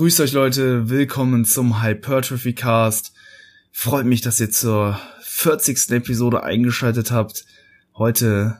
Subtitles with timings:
[0.00, 3.12] Grüßt euch Leute, willkommen zum Hypertrophy Cast.
[3.70, 5.90] Freut mich, dass ihr zur 40.
[5.90, 7.44] Episode eingeschaltet habt.
[7.94, 8.56] Heute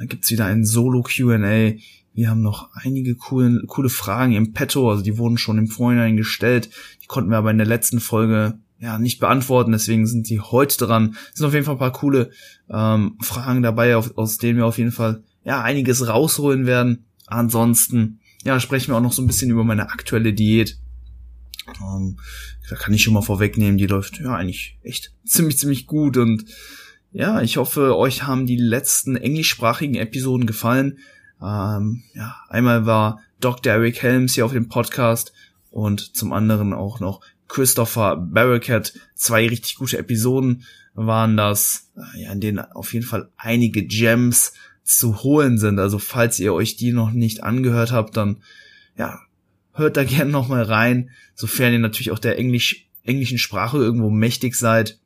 [0.00, 1.74] äh, gibt's wieder ein Solo Q&A.
[2.14, 6.16] Wir haben noch einige coole, coole Fragen im Petto, also die wurden schon im Vorhinein
[6.16, 6.70] gestellt.
[7.02, 10.78] Die konnten wir aber in der letzten Folge ja nicht beantworten, deswegen sind die heute
[10.78, 11.18] dran.
[11.32, 12.30] Es sind auf jeden Fall ein paar coole
[12.70, 17.04] ähm, Fragen dabei, auf, aus denen wir auf jeden Fall ja einiges rausholen werden.
[17.26, 20.78] Ansonsten ja, sprechen wir auch noch so ein bisschen über meine aktuelle Diät.
[21.82, 22.18] Ähm,
[22.68, 26.44] da kann ich schon mal vorwegnehmen, die läuft ja eigentlich echt ziemlich, ziemlich gut und
[27.10, 30.98] ja, ich hoffe, euch haben die letzten englischsprachigen Episoden gefallen.
[31.40, 33.72] Ähm, ja, einmal war Dr.
[33.72, 35.32] Eric Helms hier auf dem Podcast
[35.70, 38.92] und zum anderen auch noch Christopher Barricat.
[39.14, 44.52] Zwei richtig gute Episoden waren das, äh, ja, in denen auf jeden Fall einige Gems
[44.88, 45.78] zu holen sind.
[45.78, 48.42] Also falls ihr euch die noch nicht angehört habt, dann
[48.96, 49.20] ja,
[49.74, 54.10] hört da gerne noch mal rein, sofern ihr natürlich auch der Englisch, englischen Sprache irgendwo
[54.10, 54.98] mächtig seid.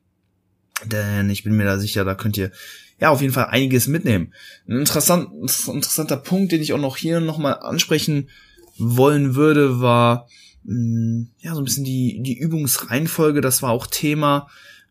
[0.85, 2.51] Denn ich bin mir da sicher, da könnt ihr
[2.99, 4.33] ja auf jeden Fall einiges mitnehmen.
[4.67, 5.29] Ein interessant,
[5.67, 8.29] interessanter Punkt, den ich auch noch hier noch mal ansprechen
[8.77, 10.27] wollen würde, war
[10.63, 13.41] mh, hm, ja so ein bisschen die die Übungsreihenfolge.
[13.41, 14.49] Das war auch Thema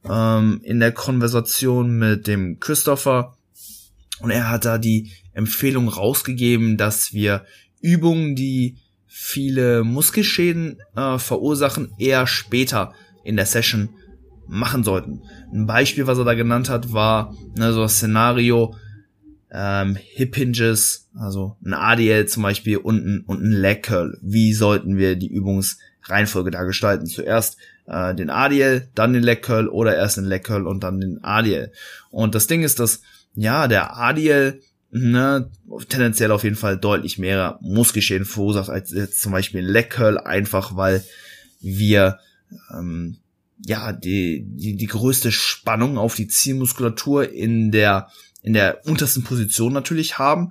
[0.09, 3.37] ähm, in der Konversation mit dem Christopher
[4.23, 7.45] und er hat da die Empfehlung rausgegeben, dass wir
[7.81, 13.91] Übungen, die viele Muskelschäden äh, verursachen, eher später in der Session
[14.47, 15.23] machen sollten.
[15.53, 18.75] Ein Beispiel, was er da genannt hat, war ne, so ein Szenario
[19.53, 24.19] ähm, Hip Hinges, also ein ADL zum Beispiel und ein, und ein Leg Curl.
[24.23, 27.07] Wie sollten wir die Übungsreihenfolge da gestalten?
[27.07, 31.01] Zuerst äh, den ADL, dann den Leg Curl oder erst den Leg Curl und dann
[31.01, 31.73] den ADL.
[32.11, 33.03] Und das Ding ist, dass
[33.35, 34.61] ja, der Adiel
[34.91, 35.51] ne,
[35.89, 40.77] tendenziell auf jeden Fall deutlich mehr Muskelschäden verursacht als jetzt zum Beispiel ein Curl, einfach
[40.77, 41.05] weil
[41.61, 42.19] wir
[42.73, 43.19] ähm,
[43.65, 48.09] ja die, die, die größte Spannung auf die Zielmuskulatur in der
[48.43, 50.51] in der untersten Position natürlich haben.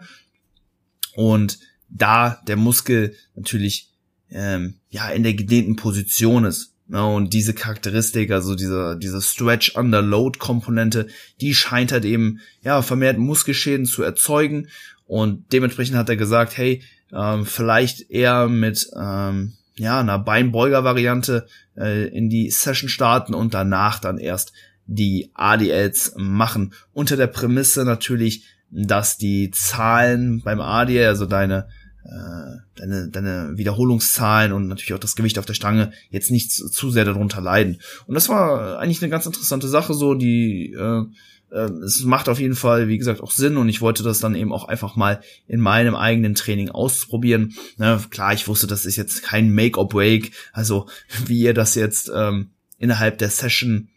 [1.13, 1.59] Und
[1.90, 3.92] da der Muskel natürlich
[4.30, 10.02] ähm, ja in der gedehnten Position ist und diese Charakteristik, also diese, diese Stretch Under
[10.02, 11.07] Load Komponente,
[11.40, 14.68] die scheint halt eben, ja, vermehrt Muskelschäden zu erzeugen.
[15.06, 21.47] Und dementsprechend hat er gesagt, hey, ähm, vielleicht eher mit, ähm, ja, einer Beinbeuger-Variante
[21.78, 24.51] äh, in die Session starten und danach dann erst
[24.85, 26.74] die ADLs machen.
[26.91, 31.69] Unter der Prämisse natürlich, dass die Zahlen beim ADL, also deine
[32.03, 37.06] deine, deine Wiederholungszahlen und natürlich auch das Gewicht auf der Stange jetzt nicht zu, sehr
[37.06, 37.79] darunter leiden.
[38.07, 41.06] Und das war eigentlich eine ganz interessante Sache, so die äh,
[41.51, 44.35] äh, es macht auf jeden Fall, wie gesagt, auch Sinn und ich wollte das dann
[44.35, 47.53] eben auch einfach mal in meinem eigenen Training ausprobieren.
[47.78, 50.88] Ne, klar, ich wusste, das ist jetzt kein Make or Break, also
[51.25, 53.89] wie ihr das jetzt ähm, innerhalb der Session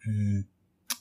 [0.00, 0.46] hm,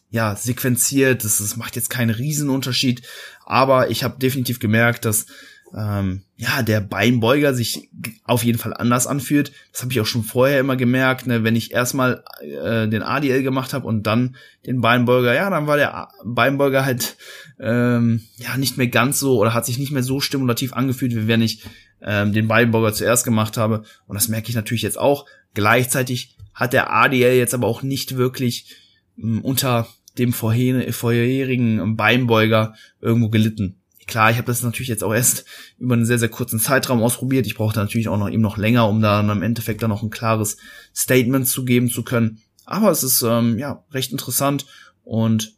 [0.10, 3.04] ja sequenziert, das, das macht jetzt keinen Riesenunterschied,
[3.46, 5.28] aber ich habe definitiv gemerkt, dass
[5.76, 7.90] ähm, ja, der Beinbeuger sich
[8.24, 9.52] auf jeden Fall anders anfühlt.
[9.72, 11.44] Das habe ich auch schon vorher immer gemerkt, ne?
[11.44, 14.36] wenn ich erstmal äh, den ADL gemacht habe und dann
[14.66, 17.18] den Beinbeuger, ja, dann war der Beinbeuger halt
[17.60, 21.28] ähm, ja nicht mehr ganz so oder hat sich nicht mehr so stimulativ angefühlt, wie
[21.28, 21.64] wenn ich
[22.02, 23.84] ähm, den Beinbeuger zuerst gemacht habe.
[24.08, 25.26] Und das merke ich natürlich jetzt auch.
[25.54, 28.76] Gleichzeitig hat der ADL jetzt aber auch nicht wirklich
[29.18, 29.88] ähm, unter
[30.18, 33.79] dem vorherigen Beinbeuger irgendwo gelitten.
[34.10, 35.46] Klar, ich habe das natürlich jetzt auch erst
[35.78, 37.46] über einen sehr, sehr kurzen Zeitraum ausprobiert.
[37.46, 40.10] Ich brauchte natürlich auch noch eben noch länger, um da im Endeffekt dann noch ein
[40.10, 40.58] klares
[40.96, 42.40] Statement zu geben zu können.
[42.66, 44.66] Aber es ist ähm, ja recht interessant
[45.04, 45.54] und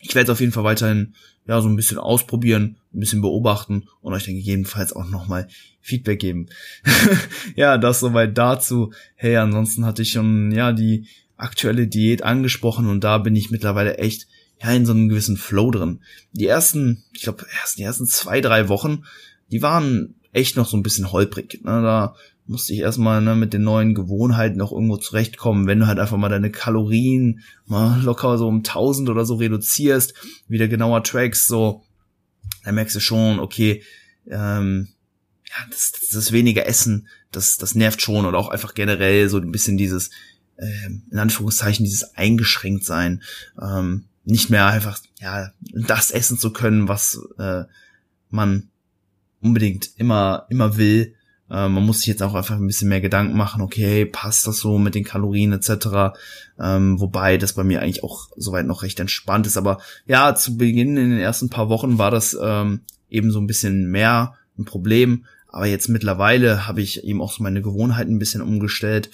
[0.00, 1.14] ich werde es auf jeden Fall weiterhin
[1.46, 5.48] ja so ein bisschen ausprobieren, ein bisschen beobachten und euch dann gegebenenfalls auch nochmal
[5.80, 6.48] Feedback geben.
[7.56, 8.92] ja, das soweit dazu.
[9.14, 11.06] Hey, ansonsten hatte ich schon ja die
[11.38, 14.26] aktuelle Diät angesprochen und da bin ich mittlerweile echt
[14.62, 16.00] ja in so einem gewissen Flow drin.
[16.32, 19.04] Die ersten, ich glaube, erst die ersten zwei, drei Wochen,
[19.50, 21.60] die waren echt noch so ein bisschen holprig.
[21.64, 21.82] Ne?
[21.82, 22.14] Da
[22.46, 25.66] musste ich erstmal ne, mit den neuen Gewohnheiten noch irgendwo zurechtkommen.
[25.66, 30.14] Wenn du halt einfach mal deine Kalorien mal locker so um 1000 oder so reduzierst,
[30.48, 31.82] wieder genauer trackst, so,
[32.64, 33.82] dann merkst du schon, okay,
[34.28, 34.88] ähm,
[35.48, 39.38] ja, das, das ist weniger Essen, das, das nervt schon oder auch einfach generell so
[39.38, 40.10] ein bisschen dieses,
[40.58, 43.22] ähm, in Anführungszeichen, dieses eingeschränkt sein.
[43.60, 47.64] Ähm, nicht mehr einfach ja das essen zu können, was äh,
[48.30, 48.68] man
[49.40, 51.14] unbedingt immer immer will.
[51.50, 53.62] Äh, man muss sich jetzt auch einfach ein bisschen mehr Gedanken machen.
[53.62, 56.16] Okay, passt das so mit den Kalorien etc.
[56.58, 59.56] Ähm, wobei das bei mir eigentlich auch soweit noch recht entspannt ist.
[59.56, 63.46] Aber ja, zu Beginn in den ersten paar Wochen war das ähm, eben so ein
[63.46, 65.26] bisschen mehr ein Problem.
[65.48, 69.10] Aber jetzt mittlerweile habe ich eben auch so meine Gewohnheiten ein bisschen umgestellt,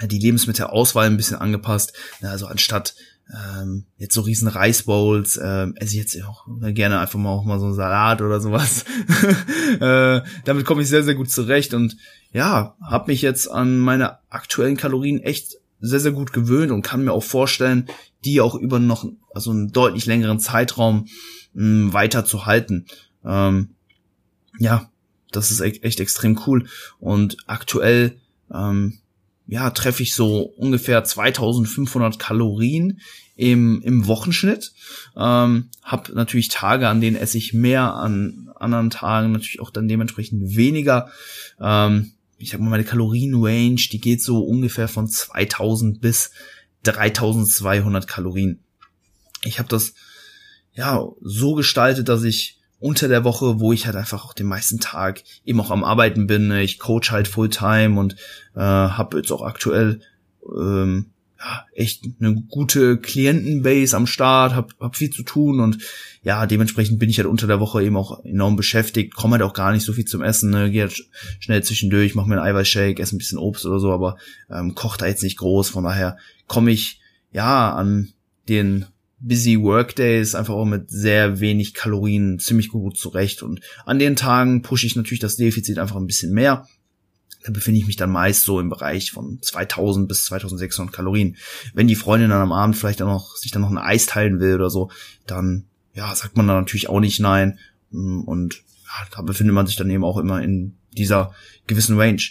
[0.00, 1.92] die Lebensmittelauswahl ein bisschen angepasst.
[2.22, 2.94] Also anstatt
[3.30, 7.58] ähm, jetzt so riesen Reisbowls, äh, esse ich jetzt auch gerne einfach mal auch mal
[7.58, 8.84] so einen Salat oder sowas.
[9.80, 11.96] äh, damit komme ich sehr, sehr gut zurecht und
[12.32, 17.04] ja, habe mich jetzt an meine aktuellen Kalorien echt sehr, sehr gut gewöhnt und kann
[17.04, 17.88] mir auch vorstellen,
[18.24, 19.04] die auch über noch
[19.34, 21.06] also einen deutlich längeren Zeitraum
[21.54, 22.86] mh, weiter zu halten.
[23.24, 23.70] Ähm,
[24.58, 24.90] ja,
[25.32, 26.66] das ist echt, echt extrem cool.
[27.00, 28.16] Und aktuell
[28.52, 28.98] ähm,
[29.46, 33.00] ja, treffe ich so ungefähr 2500 Kalorien
[33.36, 34.72] im, im Wochenschnitt.
[35.16, 39.88] Ähm, hab natürlich Tage, an denen esse ich mehr, an anderen Tagen natürlich auch dann
[39.88, 41.10] dementsprechend weniger.
[41.60, 46.32] Ähm, ich sag mal, meine Kalorienrange, die geht so ungefähr von 2000 bis
[46.84, 48.60] 3200 Kalorien.
[49.44, 49.94] Ich habe das
[50.72, 54.80] ja so gestaltet, dass ich unter der Woche, wo ich halt einfach auch den meisten
[54.80, 56.48] Tag eben auch am Arbeiten bin.
[56.48, 56.62] Ne?
[56.62, 58.16] Ich coach halt Fulltime und
[58.56, 60.00] äh, habe jetzt auch aktuell
[60.58, 61.06] ähm,
[61.38, 65.78] ja, echt eine gute Klientenbase am Start, hab, hab viel zu tun und
[66.24, 69.54] ja, dementsprechend bin ich halt unter der Woche eben auch enorm beschäftigt, komme halt auch
[69.54, 70.70] gar nicht so viel zum Essen, ne?
[70.70, 71.04] gehe halt
[71.40, 74.16] schnell zwischendurch, mache mir einen Eiweißshake, esse ein bisschen Obst oder so, aber
[74.50, 77.00] ähm, kocht da jetzt nicht groß, von daher komme ich
[77.32, 78.12] ja an
[78.48, 78.86] den
[79.22, 83.42] busy Workdays einfach auch mit sehr wenig Kalorien ziemlich gut zurecht.
[83.42, 86.66] Und an den Tagen pushe ich natürlich das Defizit einfach ein bisschen mehr.
[87.44, 91.36] Da befinde ich mich dann meist so im Bereich von 2000 bis 2600 Kalorien.
[91.72, 94.40] Wenn die Freundin dann am Abend vielleicht dann noch, sich dann noch ein Eis teilen
[94.40, 94.90] will oder so,
[95.26, 95.64] dann,
[95.94, 97.58] ja, sagt man dann natürlich auch nicht nein.
[97.90, 101.34] Und ja, da befindet man sich dann eben auch immer in dieser
[101.66, 102.22] gewissen Range.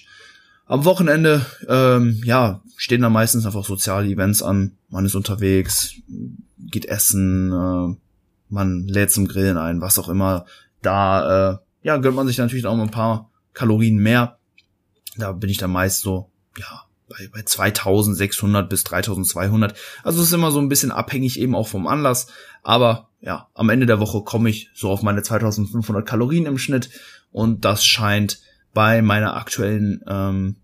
[0.66, 4.78] Am Wochenende, ähm, ja, stehen dann meistens einfach soziale Events an.
[4.90, 5.96] Man ist unterwegs,
[6.58, 7.96] geht essen, äh,
[8.50, 10.46] man lädt zum Grillen ein, was auch immer.
[10.82, 14.38] Da, äh, ja, gönnt man sich natürlich auch mal ein paar Kalorien mehr.
[15.18, 19.78] Da bin ich dann meist so, ja, bei, bei 2600 bis 3200.
[20.04, 22.28] Also es ist immer so ein bisschen abhängig eben auch vom Anlass.
[22.64, 26.90] Aber ja, am Ende der Woche komme ich so auf meine 2500 Kalorien im Schnitt.
[27.32, 28.40] Und das scheint
[28.74, 30.56] bei meiner aktuellen ähm,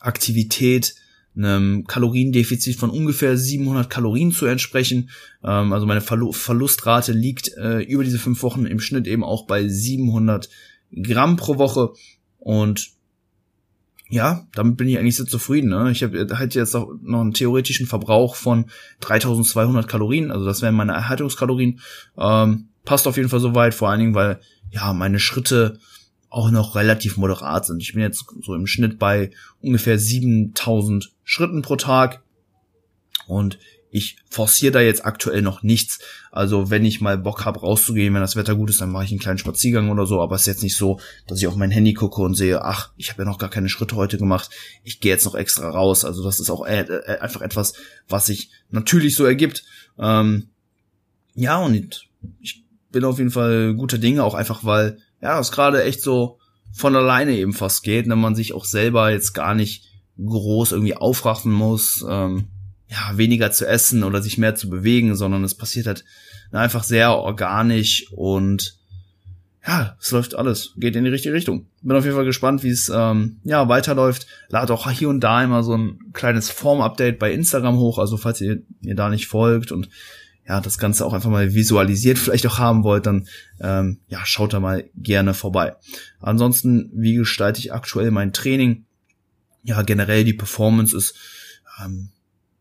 [0.00, 0.94] Aktivität
[1.36, 5.10] einem Kaloriendefizit von ungefähr 700 Kalorien zu entsprechen.
[5.42, 9.46] Ähm, also meine Verlu Verlustrate liegt äh, über diese fünf Wochen im Schnitt eben auch
[9.46, 10.48] bei 700
[11.02, 11.92] Gramm pro Woche
[12.38, 12.90] und
[14.10, 15.70] ja, damit bin ich eigentlich sehr zufrieden.
[15.70, 15.90] Ne?
[15.90, 18.66] Ich habe halt jetzt auch noch einen theoretischen Verbrauch von
[19.00, 21.80] 3200 Kalorien, also das wären meine Erhaltungskalorien.
[22.18, 24.38] Ähm, passt auf jeden Fall soweit, vor allen Dingen, weil
[24.70, 25.78] ja meine Schritte
[26.32, 27.82] auch noch relativ moderat sind.
[27.82, 29.30] Ich bin jetzt so im Schnitt bei
[29.60, 32.22] ungefähr 7000 Schritten pro Tag
[33.26, 33.58] und
[33.90, 35.98] ich forciere da jetzt aktuell noch nichts.
[36.30, 39.10] Also wenn ich mal Bock habe rauszugehen, wenn das Wetter gut ist, dann mache ich
[39.10, 40.22] einen kleinen Spaziergang oder so.
[40.22, 42.92] Aber es ist jetzt nicht so, dass ich auf mein Handy gucke und sehe, ach,
[42.96, 44.48] ich habe ja noch gar keine Schritte heute gemacht.
[44.82, 46.06] Ich gehe jetzt noch extra raus.
[46.06, 47.74] Also das ist auch äh, äh, einfach etwas,
[48.08, 49.64] was sich natürlich so ergibt.
[49.98, 50.48] Ähm,
[51.34, 52.08] ja, und
[52.40, 56.38] ich bin auf jeden Fall guter Dinge, auch einfach, weil ja, es gerade echt so
[56.72, 59.88] von alleine eben fast geht, wenn man sich auch selber jetzt gar nicht
[60.18, 62.48] groß irgendwie aufraffen muss, ähm,
[62.88, 66.04] ja, weniger zu essen oder sich mehr zu bewegen, sondern es passiert halt
[66.50, 68.76] einfach sehr organisch und
[69.66, 71.66] ja, es läuft alles, geht in die richtige Richtung.
[71.82, 74.26] Bin auf jeden Fall gespannt, wie es ähm, ja weiterläuft.
[74.48, 78.40] Lade auch hier und da immer so ein kleines Form-Update bei Instagram hoch, also falls
[78.40, 79.88] ihr mir da nicht folgt und
[80.46, 83.28] ja, das Ganze auch einfach mal visualisiert vielleicht auch haben wollt, dann
[83.60, 85.76] ähm, ja, schaut da mal gerne vorbei.
[86.20, 88.84] Ansonsten, wie gestalte ich aktuell mein Training?
[89.62, 91.14] Ja, generell die Performance ist,
[91.80, 92.08] ähm,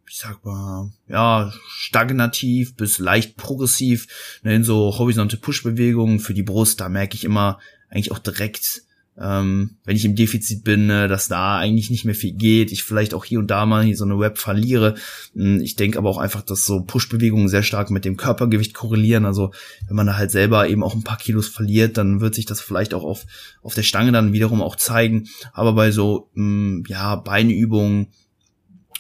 [0.08, 4.40] ich sag mal, ja, stagnativ bis leicht progressiv.
[4.44, 7.60] Ne, in so horizonte Push-Bewegungen für die Brust, da merke ich immer
[7.90, 8.84] eigentlich auch direkt,
[9.22, 12.72] ähm, wenn ich im Defizit bin, äh, dass da eigentlich nicht mehr viel geht.
[12.72, 14.96] Ich vielleicht auch hier und da mal hier so eine Web verliere.
[15.36, 19.26] Hm, ich denke aber auch einfach, dass so Push-Bewegungen sehr stark mit dem Körpergewicht korrelieren.
[19.26, 19.52] Also
[19.88, 22.62] wenn man da halt selber eben auch ein paar Kilos verliert, dann wird sich das
[22.62, 23.26] vielleicht auch auf,
[23.62, 25.28] auf der Stange dann wiederum auch zeigen.
[25.54, 28.08] Aber bei so, mh, hm, ja, Beinübungen,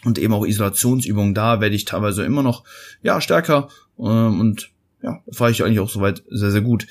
[0.03, 2.63] und eben auch Isolationsübungen da werde ich teilweise immer noch
[3.03, 4.71] ja stärker ähm, und
[5.03, 6.87] ja, fahre ich eigentlich auch soweit sehr sehr gut.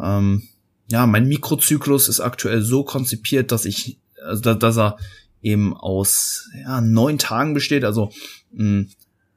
[0.00, 0.42] Ähm,
[0.90, 4.96] ja, mein Mikrozyklus ist aktuell so konzipiert, dass ich, also dass er
[5.42, 7.84] eben aus ja, neun Tagen besteht.
[7.84, 8.10] Also
[8.52, 8.90] mh, hm,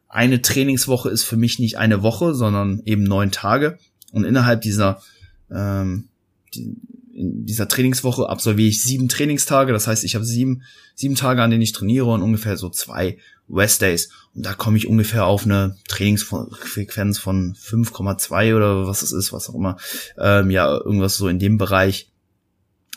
[0.08, 3.78] eine Trainingswoche ist für mich nicht eine Woche, sondern eben neun Tage.
[4.12, 5.02] Und innerhalb dieser
[5.50, 6.10] ähm,
[6.54, 6.76] die,
[7.22, 9.72] in dieser Trainingswoche absolviere ich sieben Trainingstage.
[9.74, 10.64] Das heißt, ich habe sieben,
[10.96, 14.10] sieben Tage, an denen ich trainiere und ungefähr so zwei Rest Days.
[14.34, 19.50] Und da komme ich ungefähr auf eine Trainingsfrequenz von 5,2 oder was es ist, was
[19.50, 19.78] auch immer.
[20.18, 22.12] Ähm, ja, irgendwas so in dem Bereich.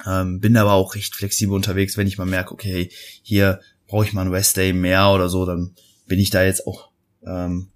[0.06, 2.90] Ähm, bin aber auch recht flexibel unterwegs, wenn ich mal merke, okay,
[3.22, 5.74] hier brauche ich mal einen Rest Day mehr oder so, dann
[6.06, 6.90] bin ich da jetzt auch
[7.26, 7.68] ähm,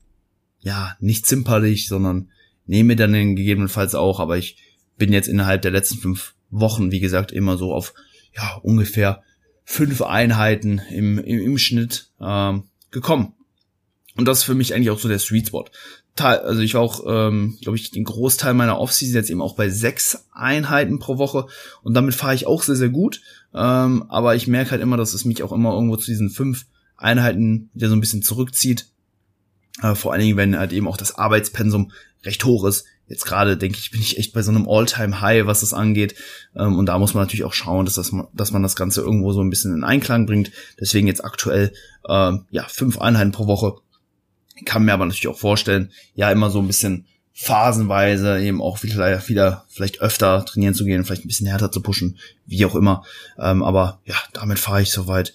[0.61, 2.31] ja nicht zimperlich, sondern
[2.67, 4.57] nehme dann den gegebenenfalls auch, aber ich
[4.97, 7.95] bin jetzt innerhalb der letzten fünf Wochen, wie gesagt, immer so auf
[8.35, 9.23] ja ungefähr
[9.65, 13.35] fünf Einheiten im, im, im Schnitt ähm, gekommen.
[14.17, 15.67] Und das ist für mich eigentlich auch so der Sweet Spot.
[16.17, 19.69] Also ich war auch, ähm, glaube ich, den Großteil meiner Offseason jetzt eben auch bei
[19.69, 21.47] sechs Einheiten pro Woche
[21.85, 23.21] und damit fahre ich auch sehr, sehr gut.
[23.55, 26.67] Ähm, aber ich merke halt immer, dass es mich auch immer irgendwo zu diesen fünf
[26.97, 28.89] Einheiten wieder so ein bisschen zurückzieht.
[29.83, 31.93] Äh, vor allen Dingen, wenn halt eben auch das Arbeitspensum
[32.25, 32.85] recht hoch ist.
[33.09, 36.15] Jetzt gerade, denke ich, bin ich echt bei so einem All-Time-High, was das angeht.
[36.55, 39.33] Ähm, und da muss man natürlich auch schauen, dass, das, dass man das Ganze irgendwo
[39.33, 40.51] so ein bisschen in Einklang bringt.
[40.79, 41.73] Deswegen jetzt aktuell
[42.09, 43.77] ähm, ja fünf Einheiten pro Woche.
[44.57, 48.83] Ich kann mir aber natürlich auch vorstellen, ja, immer so ein bisschen phasenweise eben auch
[48.83, 52.75] wieder, wieder vielleicht öfter trainieren zu gehen, vielleicht ein bisschen härter zu pushen, wie auch
[52.75, 53.05] immer.
[53.39, 55.33] Ähm, aber ja, damit fahre ich soweit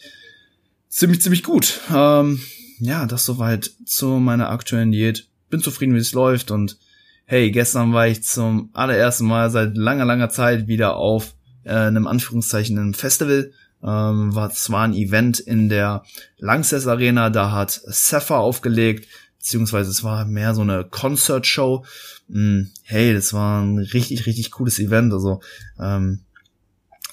[0.90, 1.80] ziemlich, ziemlich gut.
[1.94, 2.42] Ähm,
[2.80, 5.28] ja, das soweit zu meiner aktuellen Diät.
[5.50, 6.78] Bin zufrieden, wie es läuft und
[7.26, 12.08] hey, gestern war ich zum allerersten Mal seit langer, langer Zeit wieder auf äh, einem
[12.08, 13.52] Anführungszeichen einem Festival.
[13.82, 16.04] Ähm, war zwar ein Event in der
[16.38, 21.86] Langsess Arena, da hat Sapphire aufgelegt, beziehungsweise es war mehr so eine Concert-Show.
[22.30, 25.12] Hm, hey, das war ein richtig, richtig cooles Event.
[25.12, 25.42] Also,
[25.80, 26.22] ähm,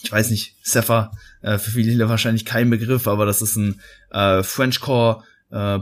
[0.02, 1.10] ich weiß nicht, Sapphire,
[1.42, 5.78] äh, für viele wahrscheinlich kein Begriff, aber das ist ein äh, Frenchcore äh,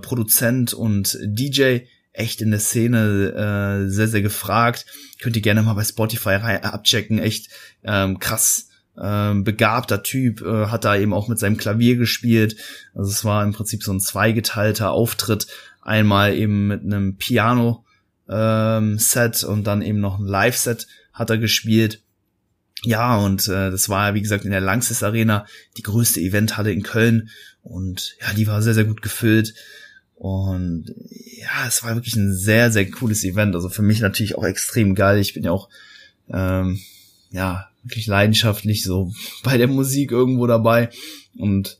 [0.75, 1.81] und DJ,
[2.13, 4.87] echt in der Szene äh, sehr, sehr gefragt.
[5.21, 7.19] Könnt ihr gerne mal bei Spotify abchecken.
[7.19, 7.49] Echt
[7.85, 8.69] ähm, krass
[9.01, 12.57] ähm, begabter Typ, äh, hat da eben auch mit seinem Klavier gespielt.
[12.95, 15.47] Also es war im Prinzip so ein zweigeteilter Auftritt.
[15.83, 17.85] Einmal eben mit einem Piano
[18.29, 18.99] ähm,
[19.47, 22.03] und dann eben noch ein Live-Set hat er gespielt.
[22.83, 25.47] Ja, und äh, das war, wie gesagt, in der Langsys Arena,
[25.77, 27.31] die größte Eventhalle in Köln.
[27.63, 29.55] Und ja, die war sehr, sehr gut gefüllt.
[30.19, 30.93] Und
[31.39, 33.55] ja, es war wirklich ein sehr, sehr cooles Event.
[33.55, 35.19] Also für mich natürlich auch extrem geil.
[35.19, 35.69] Ich bin ja auch,
[36.29, 36.81] ähm,
[37.31, 39.13] ja, wirklich leidenschaftlich so
[39.45, 40.91] bei der Musik irgendwo dabei.
[41.39, 41.79] Und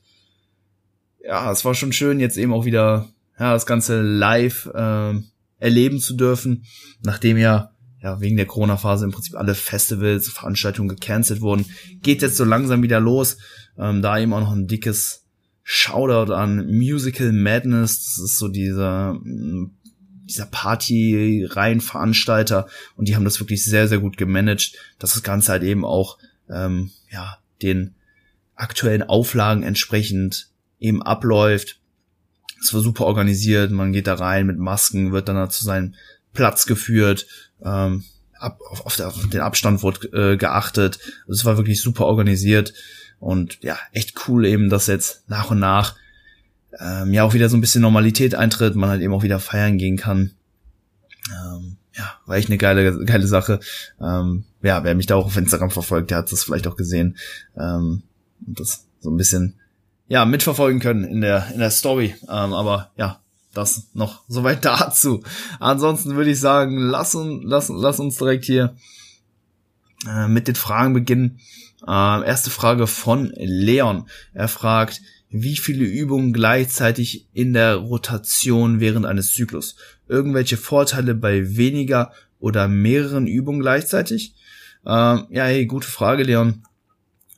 [1.25, 5.15] ja, es war schon schön, jetzt eben auch wieder, ja, das Ganze live äh,
[5.59, 6.65] erleben zu dürfen,
[7.03, 11.67] nachdem ja ja, wegen der Corona-Phase im Prinzip alle Festivals, Veranstaltungen gecancelt wurden,
[12.01, 13.39] geht jetzt so langsam wieder los.
[13.77, 15.25] Ähm, da eben auch noch ein dickes
[15.71, 18.07] Shoutout an Musical Madness.
[18.07, 19.71] Das ist so dieser, mm,
[20.25, 25.65] dieser Party-Reihenveranstalter und die haben das wirklich sehr, sehr gut gemanagt, dass das Ganze halt
[25.65, 26.17] eben auch,
[26.49, 27.95] ähm, ja, den
[28.55, 30.49] aktuellen Auflagen entsprechend
[30.81, 31.79] eben abläuft.
[32.63, 35.93] Es war super organisiert, man geht da rein mit Masken, wird dann zu seinem
[36.33, 37.27] Platz geführt,
[37.63, 38.05] ähm,
[38.39, 40.99] ab, auf, auf den Abstand wurde äh, geachtet.
[41.27, 42.73] Also es war wirklich super organisiert.
[43.21, 45.97] Und ja, echt cool eben, dass jetzt nach und nach
[46.79, 49.79] ähm, ja auch wieder so ein bisschen Normalität eintritt, man halt eben auch wieder feiern
[49.79, 50.33] gehen kann.
[51.31, 53.61] Ähm, ja, war echt eine geile, geile Sache.
[54.01, 57.17] Ähm, ja, wer mich da auch auf Instagram verfolgt, der hat das vielleicht auch gesehen.
[57.57, 58.03] Ähm,
[58.47, 59.55] und das so ein bisschen
[60.07, 62.15] ja mitverfolgen können in der in der Story.
[62.23, 63.21] Ähm, aber ja,
[63.53, 65.23] das noch soweit dazu.
[65.59, 68.77] Ansonsten würde ich sagen, lass uns lass, lass uns direkt hier
[70.07, 71.41] äh, mit den Fragen beginnen.
[71.87, 74.09] Äh, erste Frage von Leon.
[74.35, 79.77] Er fragt, wie viele Übungen gleichzeitig in der Rotation während eines Zyklus?
[80.09, 84.35] Irgendwelche Vorteile bei weniger oder mehreren Übungen gleichzeitig?
[84.85, 86.63] Äh, ja, hey, gute Frage, Leon.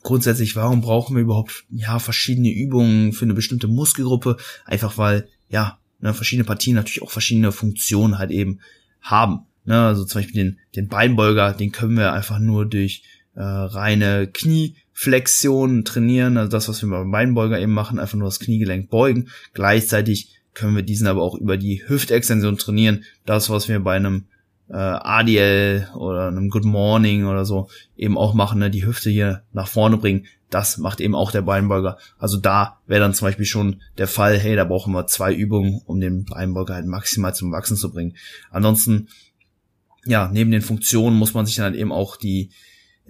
[0.02, 4.38] Grundsätzlich, warum brauchen wir überhaupt ja verschiedene Übungen für eine bestimmte Muskelgruppe?
[4.64, 8.60] Einfach weil ja ne, verschiedene Partien natürlich auch verschiedene Funktionen halt eben
[9.02, 9.46] haben.
[9.64, 13.02] Ne, also zum Beispiel den, den Beinbeuger, den können wir einfach nur durch
[13.40, 18.38] äh, reine Knieflexion trainieren, also das, was wir beim Beinbeuger eben machen, einfach nur das
[18.38, 19.30] Kniegelenk beugen.
[19.54, 23.04] Gleichzeitig können wir diesen aber auch über die Hüftextension trainieren.
[23.24, 24.26] Das, was wir bei einem
[24.68, 29.42] äh, ADL oder einem Good Morning oder so eben auch machen, ne, die Hüfte hier
[29.54, 31.96] nach vorne bringen, das macht eben auch der Beinbeuger.
[32.18, 35.80] Also da wäre dann zum Beispiel schon der Fall, hey, da brauchen wir zwei Übungen,
[35.86, 38.16] um den Beinbeuger halt maximal zum Wachsen zu bringen.
[38.50, 39.08] Ansonsten,
[40.04, 42.50] ja, neben den Funktionen muss man sich dann halt eben auch die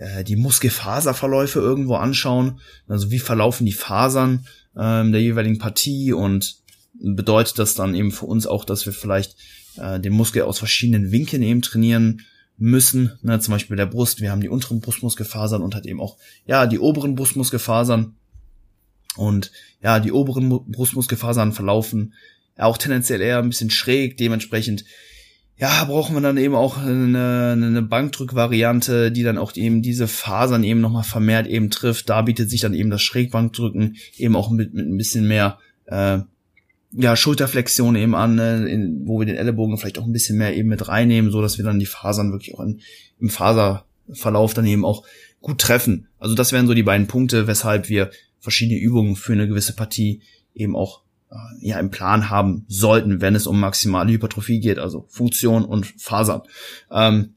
[0.01, 2.61] äh, die Muskelfaserverläufe irgendwo anschauen.
[2.89, 6.57] Also wie verlaufen die Fasern ähm, der jeweiligen Partie und
[6.95, 9.37] bedeutet das dann eben für uns auch, dass wir vielleicht
[9.77, 12.23] äh, den Muskel aus verschiedenen Winkeln eben trainieren
[12.57, 13.13] müssen.
[13.23, 16.17] Ne, zum Beispiel der Brust, wir haben die unteren Brustmuskelfasern und halt eben auch
[16.47, 18.17] ja die oberen Brustmuskelfasern.
[19.17, 19.53] Und
[19.83, 22.15] ja, die oberen Brustmuskelfasern verlaufen
[22.57, 24.85] ja auch tendenziell eher ein bisschen schräg, dementsprechend
[25.61, 30.65] ja, brauchen wir dann eben auch eine, eine Bankdrückvariante, die dann auch eben diese Fasern
[30.65, 32.09] eben nochmal vermehrt eben trifft.
[32.09, 36.21] Da bietet sich dann eben das Schrägbankdrücken eben auch mit, mit ein bisschen mehr äh,
[36.93, 40.57] ja, Schulterflexion eben an, ne, in, wo wir den Ellenbogen vielleicht auch ein bisschen mehr
[40.57, 42.81] eben mit reinnehmen, so dass wir dann die Fasern wirklich auch in,
[43.21, 45.05] im Faserverlauf dann eben auch
[45.43, 46.09] gut treffen.
[46.19, 50.23] Also das wären so die beiden Punkte, weshalb wir verschiedene Übungen für eine gewisse Partie
[50.55, 51.03] eben auch
[51.61, 56.43] ja im Plan haben sollten, wenn es um maximale Hypertrophie geht, also Funktion und Fasern.
[56.91, 57.35] Ähm,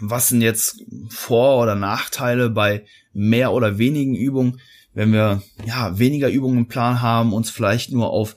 [0.00, 4.60] was sind jetzt Vor- oder Nachteile bei mehr oder wenigen Übungen,
[4.94, 8.36] wenn wir ja weniger Übungen im Plan haben, uns vielleicht nur auf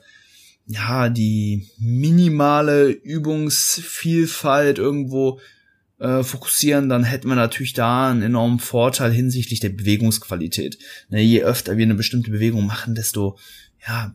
[0.66, 5.40] ja die minimale Übungsvielfalt irgendwo
[5.98, 10.78] äh, fokussieren, dann hätten wir natürlich da einen enormen Vorteil hinsichtlich der Bewegungsqualität.
[11.08, 13.38] Ne, je öfter wir eine bestimmte Bewegung machen, desto
[13.86, 14.14] ja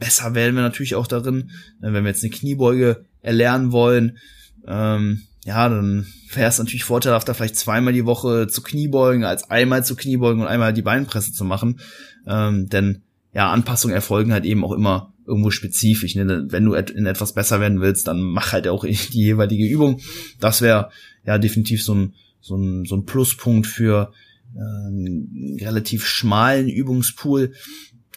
[0.00, 1.52] besser werden wir natürlich auch darin.
[1.78, 4.18] Wenn wir jetzt eine Kniebeuge erlernen wollen,
[4.66, 9.84] ähm, ja, dann wäre es natürlich vorteilhafter, vielleicht zweimal die Woche zu Kniebeugen, als einmal
[9.84, 11.80] zu Kniebeugen und einmal die Beinpresse zu machen.
[12.26, 13.02] Ähm, denn
[13.32, 16.14] ja, Anpassungen erfolgen halt eben auch immer irgendwo spezifisch.
[16.16, 16.46] Ne?
[16.48, 20.00] Wenn du in etwas besser werden willst, dann mach halt auch die jeweilige Übung.
[20.40, 20.90] Das wäre
[21.24, 24.12] ja definitiv so ein, so ein, so ein Pluspunkt für
[24.54, 27.52] äh, einen relativ schmalen Übungspool.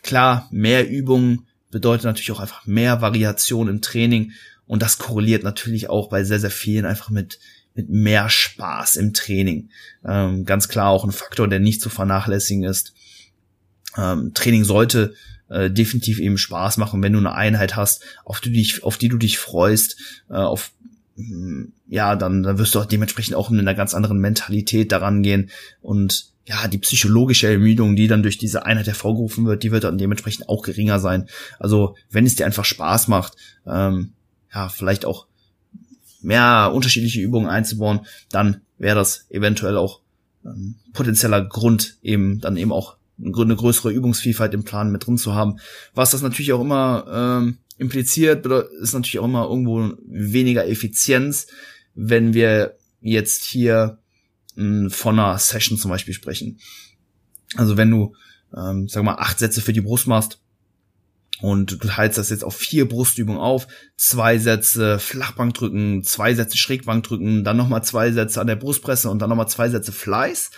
[0.01, 4.31] Klar, mehr Übungen bedeutet natürlich auch einfach mehr Variation im Training
[4.65, 7.39] und das korreliert natürlich auch bei sehr, sehr vielen einfach mit,
[7.73, 9.69] mit mehr Spaß im Training.
[10.05, 12.93] Ähm, ganz klar auch ein Faktor, der nicht zu vernachlässigen ist.
[13.97, 15.15] Ähm, Training sollte
[15.49, 19.09] äh, definitiv eben Spaß machen, wenn du eine Einheit hast, auf die, dich, auf die
[19.09, 19.97] du dich freust,
[20.29, 20.71] äh, auf
[21.87, 25.49] ja, dann, dann wirst du auch dementsprechend auch mit einer ganz anderen Mentalität daran gehen
[25.81, 29.97] und ja, die psychologische Ermüdung, die dann durch diese Einheit hervorgerufen wird, die wird dann
[29.97, 31.29] dementsprechend auch geringer sein.
[31.57, 34.13] Also wenn es dir einfach Spaß macht, ähm,
[34.53, 35.27] ja, vielleicht auch
[36.21, 40.01] mehr unterschiedliche Übungen einzubauen, dann wäre das eventuell auch
[40.45, 45.33] ähm, potenzieller Grund, eben dann eben auch eine größere Übungsvielfalt im Plan mit drin zu
[45.33, 45.59] haben.
[45.93, 47.05] Was das natürlich auch immer
[47.41, 51.47] ähm, impliziert, ist natürlich auch immer irgendwo weniger Effizienz,
[51.95, 53.99] wenn wir jetzt hier
[54.55, 56.59] von einer Session zum Beispiel sprechen.
[57.55, 58.15] Also wenn du,
[58.55, 60.39] ähm, sag mal, acht Sätze für die Brust machst
[61.41, 66.57] und du teilst das jetzt auf vier Brustübungen auf, zwei Sätze Flachbank drücken, zwei Sätze
[66.57, 70.51] Schrägbank drücken, dann nochmal zwei Sätze an der Brustpresse und dann nochmal zwei Sätze Fleiß,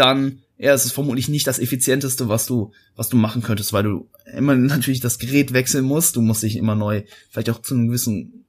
[0.00, 3.84] dann ja, es ist vermutlich nicht das effizienteste, was du, was du machen könntest, weil
[3.84, 6.16] du immer natürlich das Gerät wechseln musst.
[6.16, 8.44] Du musst dich immer neu, vielleicht auch zu einem gewissen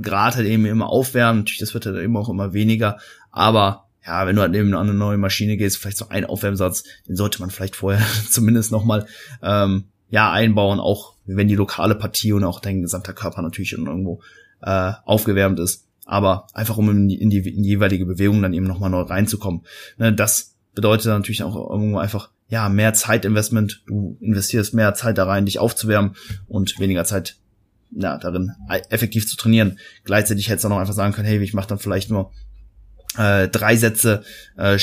[0.00, 1.40] Grad halt eben immer aufwärmen.
[1.40, 2.98] Natürlich, das wird halt eben auch immer weniger.
[3.30, 6.84] Aber ja, wenn du halt eben an eine neue Maschine gehst, vielleicht so ein Aufwärmsatz,
[7.08, 9.06] den sollte man vielleicht vorher zumindest nochmal
[9.42, 14.20] ähm, ja, einbauen, auch wenn die lokale Partie und auch dein gesamter Körper natürlich irgendwo
[14.60, 15.86] äh, aufgewärmt ist.
[16.04, 19.62] Aber einfach um in die, in die, jeweilige Bewegung dann eben nochmal neu reinzukommen.
[19.96, 23.82] Ne, das bedeutet natürlich auch irgendwo einfach, ja, mehr Zeitinvestment.
[23.86, 26.14] Du investierst mehr Zeit da rein, dich aufzuwärmen
[26.46, 27.38] und weniger Zeit
[27.90, 28.52] ja, darin
[28.90, 29.78] effektiv zu trainieren.
[30.04, 32.30] Gleichzeitig hättest du auch noch einfach sagen können, hey, ich mache dann vielleicht nur
[33.16, 34.22] äh, drei Sätze
[34.56, 34.78] äh,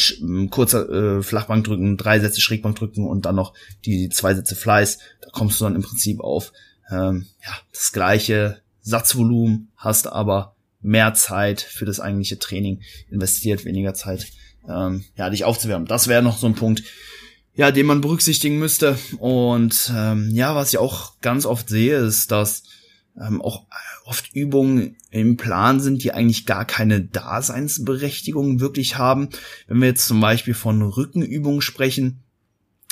[0.50, 3.54] kurzer äh, Flachbank drücken, drei Sätze Schrägbank drücken und dann noch
[3.86, 4.98] die zwei Sätze Fleiß.
[5.22, 6.52] Da kommst du dann im Prinzip auf
[6.92, 13.94] ähm, ja, das gleiche Satzvolumen, hast aber mehr Zeit für das eigentliche Training investiert, weniger
[13.94, 14.28] Zeit,
[14.68, 15.88] ähm, ja, dich aufzuwärmen.
[15.88, 16.84] Das wäre noch so ein Punkt,
[17.56, 18.98] ja, den man berücksichtigen müsste.
[19.20, 22.64] Und ähm, ja, was ich auch ganz oft sehe, ist, dass
[23.20, 23.66] ähm, auch
[24.06, 29.30] oft Übungen im Plan sind, die eigentlich gar keine Daseinsberechtigung wirklich haben.
[29.68, 32.24] Wenn wir jetzt zum Beispiel von Rückenübungen sprechen,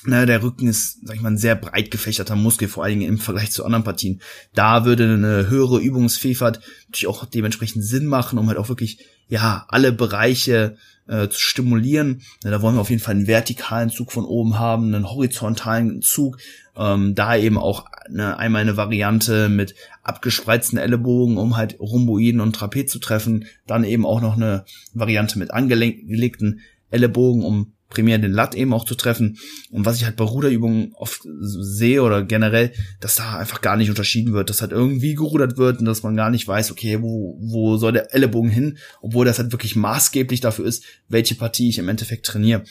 [0.03, 3.11] na, der Rücken ist, sag ich mal, ein sehr breit gefächerter Muskel, vor allen Dingen
[3.11, 4.21] im Vergleich zu anderen Partien.
[4.53, 9.65] Da würde eine höhere Übungsvielfalt natürlich auch dementsprechend Sinn machen, um halt auch wirklich, ja,
[9.67, 12.21] alle Bereiche äh, zu stimulieren.
[12.41, 16.37] Da wollen wir auf jeden Fall einen vertikalen Zug von oben haben, einen horizontalen Zug,
[16.75, 22.55] ähm, da eben auch eine, einmal eine Variante mit abgespreizten Ellenbogen, um halt Rhomboiden und
[22.55, 23.45] Trapez zu treffen.
[23.67, 28.85] Dann eben auch noch eine Variante mit angelegten Ellenbogen, um primär den Lat eben auch
[28.85, 29.37] zu treffen.
[29.69, 33.89] Und was ich halt bei Ruderübungen oft sehe oder generell, dass da einfach gar nicht
[33.89, 37.37] unterschieden wird, dass halt irgendwie gerudert wird und dass man gar nicht weiß, okay, wo,
[37.39, 41.77] wo soll der Ellenbogen hin, obwohl das halt wirklich maßgeblich dafür ist, welche Partie ich
[41.77, 42.63] im Endeffekt trainiere.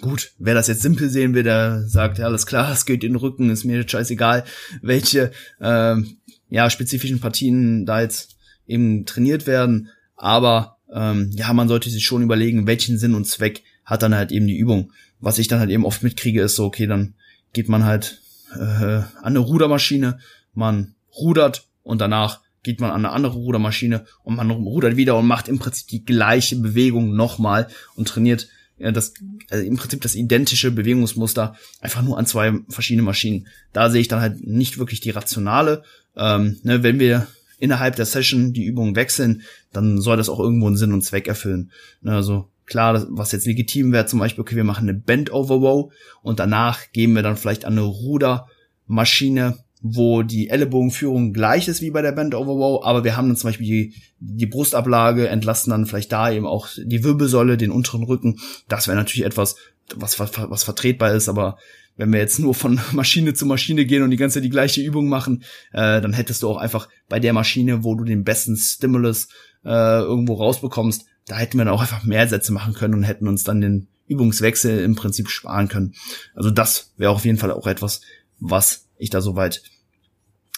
[0.00, 3.12] Gut, wer das jetzt simpel sehen will, der sagt, ja, alles klar, es geht in
[3.12, 4.44] den Rücken, ist mir scheißegal,
[4.80, 6.16] welche ähm,
[6.48, 9.90] ja, spezifischen Partien da jetzt eben trainiert werden.
[10.16, 14.32] Aber ähm, ja, man sollte sich schon überlegen, welchen Sinn und Zweck hat dann halt
[14.32, 14.92] eben die Übung.
[15.20, 17.14] Was ich dann halt eben oft mitkriege, ist so, okay, dann
[17.52, 18.20] geht man halt
[18.54, 20.18] äh, an eine Rudermaschine,
[20.54, 25.26] man rudert und danach geht man an eine andere Rudermaschine und man rudert wieder und
[25.26, 29.14] macht im Prinzip die gleiche Bewegung nochmal und trainiert ja, das
[29.50, 33.46] also im Prinzip das identische Bewegungsmuster einfach nur an zwei verschiedenen Maschinen.
[33.72, 35.84] Da sehe ich dann halt nicht wirklich die rationale.
[36.16, 39.42] Ähm, ne, wenn wir innerhalb der Session die Übungen wechseln,
[39.72, 41.70] dann soll das auch irgendwo einen Sinn und Zweck erfüllen.
[42.00, 45.56] Ne, also klar, was jetzt legitim wäre, zum Beispiel, okay, wir machen eine Bend over
[45.56, 51.82] Row und danach gehen wir dann vielleicht an eine Rudermaschine wo die Ellenbogenführung gleich ist
[51.82, 55.28] wie bei der Band Over Row, aber wir haben dann zum Beispiel die, die Brustablage,
[55.28, 58.38] entlasten dann vielleicht da eben auch die Wirbelsäule, den unteren Rücken.
[58.68, 59.56] Das wäre natürlich etwas,
[59.96, 61.58] was, was, was vertretbar ist, aber
[61.96, 64.80] wenn wir jetzt nur von Maschine zu Maschine gehen und die ganze Zeit die gleiche
[64.80, 68.56] Übung machen, äh, dann hättest du auch einfach bei der Maschine, wo du den besten
[68.56, 69.28] Stimulus
[69.64, 73.28] äh, irgendwo rausbekommst, da hätten wir dann auch einfach mehr Sätze machen können und hätten
[73.28, 75.94] uns dann den Übungswechsel im Prinzip sparen können.
[76.34, 78.02] Also das wäre auf jeden Fall auch etwas,
[78.40, 79.62] was ich da soweit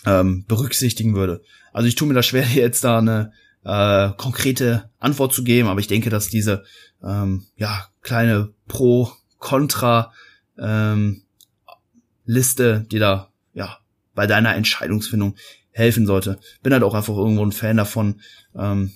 [0.06, 1.42] ähm, berücksichtigen würde.
[1.72, 3.32] Also ich tue mir da schwer, jetzt da eine
[3.64, 6.64] äh, konkrete Antwort zu geben, aber ich denke, dass diese
[7.02, 10.12] ähm, ja kleine Pro-Contra
[10.58, 11.22] ähm,
[12.26, 13.78] Liste, die da ja
[14.14, 15.36] bei deiner Entscheidungsfindung
[15.70, 16.38] helfen sollte.
[16.62, 18.20] Bin halt auch einfach irgendwo ein Fan davon,
[18.54, 18.92] ähm,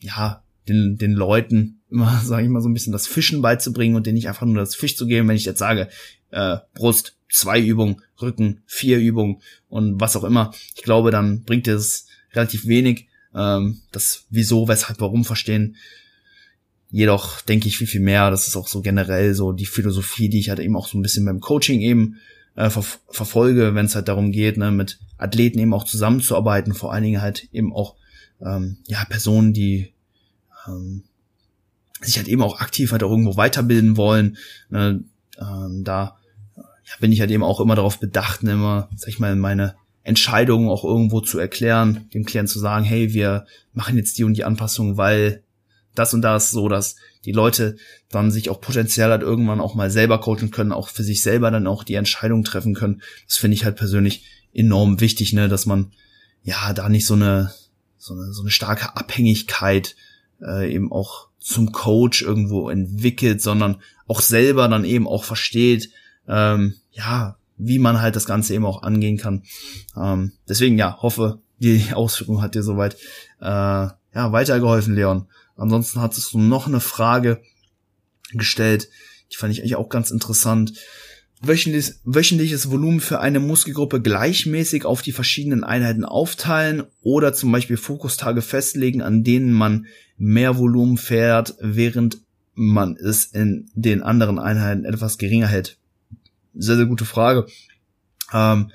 [0.00, 4.06] ja den den Leuten immer, sage ich mal, so ein bisschen das Fischen beizubringen und
[4.06, 5.88] denen nicht einfach nur das Fisch zu geben, wenn ich jetzt sage,
[6.30, 10.52] äh, Brust, zwei Übungen, Rücken, vier Übungen und was auch immer.
[10.74, 13.08] Ich glaube, dann bringt es relativ wenig.
[13.34, 15.76] Ähm, das Wieso, Weshalb, Warum verstehen.
[16.90, 18.30] Jedoch denke ich viel, viel mehr.
[18.30, 21.02] Das ist auch so generell so die Philosophie, die ich halt eben auch so ein
[21.02, 22.16] bisschen beim Coaching eben
[22.54, 26.92] äh, ver verfolge, wenn es halt darum geht, ne, mit Athleten eben auch zusammenzuarbeiten, vor
[26.92, 27.96] allen Dingen halt eben auch
[28.44, 29.92] ähm, ja Personen, die
[30.66, 31.04] ähm,
[32.00, 34.36] sich halt eben auch aktiv halt auch irgendwo weiterbilden wollen.
[34.70, 35.04] Ne,
[35.38, 36.16] ähm, da
[36.56, 39.76] ja, bin ich halt eben auch immer darauf bedacht, ne, immer, sag ich mal, meine
[40.02, 44.34] Entscheidungen auch irgendwo zu erklären, dem Klienten zu sagen, hey, wir machen jetzt die und
[44.34, 45.44] die Anpassung, weil
[45.94, 47.76] das und das, so dass die Leute
[48.10, 51.50] dann sich auch potenziell halt irgendwann auch mal selber coachen können, auch für sich selber
[51.50, 53.02] dann auch die Entscheidung treffen können.
[53.28, 55.92] Das finde ich halt persönlich enorm wichtig, ne, dass man
[56.42, 57.52] ja da nicht so eine
[57.96, 59.94] so eine, so eine starke Abhängigkeit
[60.42, 65.90] äh, eben auch zum Coach irgendwo entwickelt, sondern auch selber dann eben auch versteht,
[66.28, 69.42] ähm, ja, wie man halt das Ganze eben auch angehen kann.
[69.96, 72.96] Ähm, deswegen ja, hoffe, die Ausführung hat dir soweit
[73.40, 75.26] äh, ja weitergeholfen, Leon.
[75.56, 77.42] Ansonsten hattest du noch eine Frage
[78.32, 78.88] gestellt,
[79.32, 80.72] die fand ich eigentlich auch ganz interessant.
[81.44, 87.76] Wöchentlich, wöchentliches Volumen für eine Muskelgruppe gleichmäßig auf die verschiedenen Einheiten aufteilen oder zum Beispiel
[87.76, 92.18] Fokustage festlegen, an denen man mehr Volumen fährt, während
[92.54, 95.78] man es in den anderen Einheiten etwas geringer hält
[96.54, 97.46] sehr, sehr gute Frage.
[98.32, 98.70] Ähm,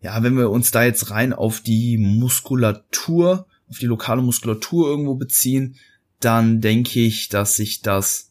[0.00, 5.14] ja, wenn wir uns da jetzt rein auf die Muskulatur, auf die lokale Muskulatur irgendwo
[5.14, 5.76] beziehen,
[6.20, 8.30] dann denke ich, dass sich das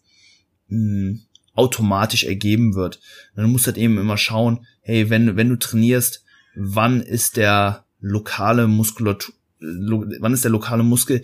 [0.68, 1.22] mh, hm,
[1.54, 3.00] automatisch ergeben wird.
[3.36, 6.24] Dann musst du halt eben immer schauen, hey, wenn, wenn du trainierst,
[6.56, 11.22] wann ist der lokale Muskulatur, lo, wann ist der lokale Muskel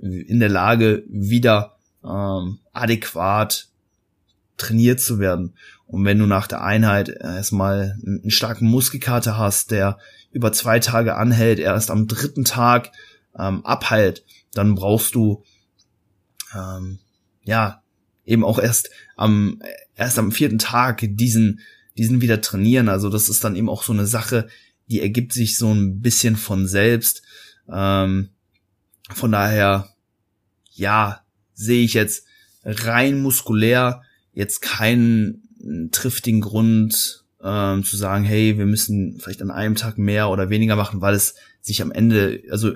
[0.00, 3.68] in der Lage, wieder ähm, adäquat
[4.56, 5.54] trainiert zu werden.
[5.86, 9.98] Und wenn du nach der Einheit erstmal einen starken Muskelkater hast, der
[10.32, 12.92] über zwei Tage anhält, erst am dritten Tag
[13.38, 15.42] ähm, abheilt, dann brauchst du
[16.54, 16.98] ähm,
[17.42, 17.82] ja
[18.28, 19.60] eben auch erst am
[19.96, 21.60] erst am vierten Tag diesen
[21.96, 22.88] diesen wieder trainieren.
[22.88, 24.46] Also das ist dann eben auch so eine Sache,
[24.88, 27.22] die ergibt sich so ein bisschen von selbst.
[27.70, 28.28] Ähm,
[29.10, 29.88] von daher
[30.72, 31.22] ja
[31.54, 32.24] sehe ich jetzt
[32.64, 39.74] rein muskulär jetzt keinen triftigen Grund ähm, zu sagen, hey, wir müssen vielleicht an einem
[39.74, 42.72] Tag mehr oder weniger machen, weil es sich am Ende, also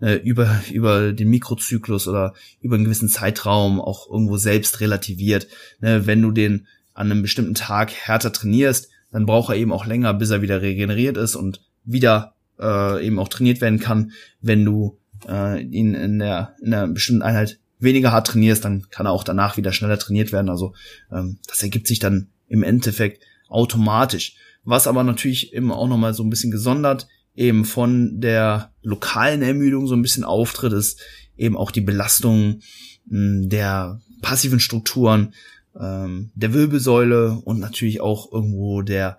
[0.00, 5.48] äh, über, über den Mikrozyklus oder über einen gewissen Zeitraum auch irgendwo selbst relativiert.
[5.80, 9.86] Ne, wenn du den an einem bestimmten Tag härter trainierst, dann braucht er eben auch
[9.86, 14.12] länger, bis er wieder regeneriert ist und wieder äh, eben auch trainiert werden kann.
[14.40, 19.06] Wenn du äh, ihn in der in einer bestimmten Einheit weniger hart trainierst, dann kann
[19.06, 20.48] er auch danach wieder schneller trainiert werden.
[20.48, 20.74] Also
[21.12, 24.36] ähm, das ergibt sich dann im Endeffekt automatisch.
[24.64, 29.86] Was aber natürlich immer auch nochmal so ein bisschen gesondert eben von der lokalen Ermüdung
[29.86, 31.00] so ein bisschen auftritt, ist
[31.36, 32.60] eben auch die Belastung
[33.08, 35.34] hm, der passiven Strukturen,
[35.78, 39.18] ähm, der Wirbelsäule und natürlich auch irgendwo der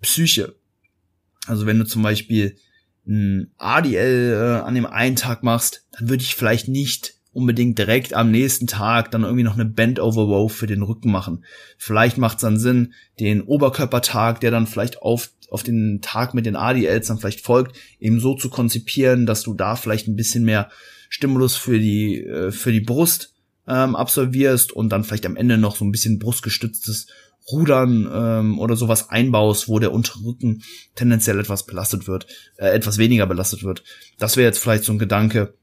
[0.00, 0.54] Psyche.
[1.46, 2.56] Also wenn du zum Beispiel
[3.06, 8.14] ein ADL äh, an dem einen Tag machst, dann würde ich vielleicht nicht unbedingt direkt
[8.14, 11.44] am nächsten Tag dann irgendwie noch eine Bend over Row für den Rücken machen.
[11.78, 16.46] Vielleicht macht es dann Sinn, den Oberkörpertag, der dann vielleicht auf, auf den Tag mit
[16.46, 20.44] den ADLs dann vielleicht folgt, eben so zu konzipieren, dass du da vielleicht ein bisschen
[20.44, 20.70] mehr
[21.08, 23.34] Stimulus für die, äh, für die Brust
[23.66, 27.06] ähm, absolvierst und dann vielleicht am Ende noch so ein bisschen brustgestütztes
[27.50, 30.62] Rudern ähm, oder sowas einbaust, wo der Unterrücken
[30.94, 33.82] tendenziell etwas belastet wird, äh, etwas weniger belastet wird.
[34.18, 35.54] Das wäre jetzt vielleicht so ein Gedanke.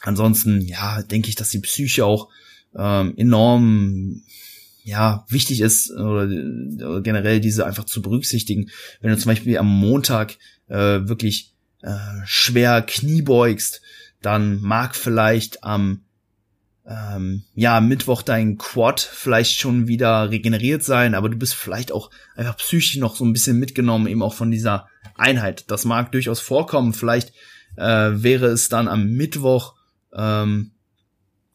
[0.00, 2.28] Ansonsten, ja, denke ich, dass die Psyche auch
[2.76, 4.22] ähm, enorm
[4.82, 8.70] ja, wichtig ist oder, oder generell diese einfach zu berücksichtigen.
[9.00, 10.36] Wenn du zum Beispiel am Montag
[10.68, 13.82] äh, wirklich äh, schwer Knie beugst,
[14.22, 16.02] dann mag vielleicht am
[16.86, 22.10] ähm, ja, Mittwoch dein Quad vielleicht schon wieder regeneriert sein, aber du bist vielleicht auch
[22.34, 25.70] einfach psychisch noch so ein bisschen mitgenommen, eben auch von dieser Einheit.
[25.70, 26.92] Das mag durchaus vorkommen.
[26.92, 27.32] Vielleicht
[27.76, 29.74] äh, wäre es dann am Mittwoch
[30.14, 30.72] ähm,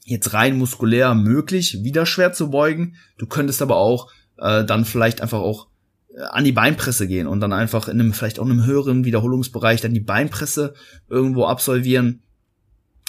[0.04, 2.96] jetzt rein muskulär möglich, wieder schwer zu beugen.
[3.18, 5.68] Du könntest aber auch äh, dann vielleicht einfach auch
[6.16, 9.06] äh, an die Beinpresse gehen und dann einfach in einem vielleicht auch in einem höheren
[9.06, 10.74] Wiederholungsbereich dann die Beinpresse
[11.10, 12.22] irgendwo absolvieren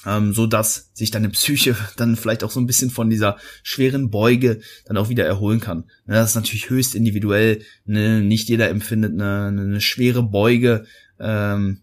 [0.07, 4.11] ähm, so dass sich deine Psyche dann vielleicht auch so ein bisschen von dieser schweren
[4.11, 5.85] Beuge dann auch wieder erholen kann.
[6.07, 7.63] Das ist natürlich höchst individuell.
[7.85, 8.23] Ne?
[8.23, 10.87] Nicht jeder empfindet eine, eine schwere Beuge
[11.19, 11.81] ähm,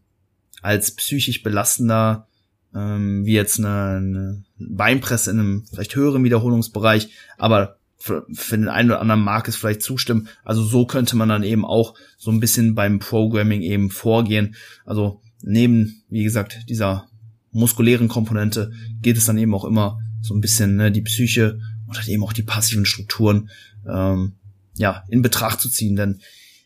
[0.61, 2.27] als psychisch belastender
[2.75, 8.67] ähm, wie jetzt eine, eine Beinpresse in einem vielleicht höheren Wiederholungsbereich, aber für, für den
[8.67, 10.27] einen oder anderen mag es vielleicht zustimmen.
[10.43, 14.55] Also so könnte man dann eben auch so ein bisschen beim Programming eben vorgehen.
[14.85, 17.07] Also neben, wie gesagt, dieser
[17.51, 21.97] muskulären Komponente geht es dann eben auch immer so ein bisschen ne, die Psyche und
[21.97, 23.49] halt eben auch die passiven Strukturen
[23.87, 24.33] ähm,
[24.75, 26.19] ja in Betracht zu ziehen, denn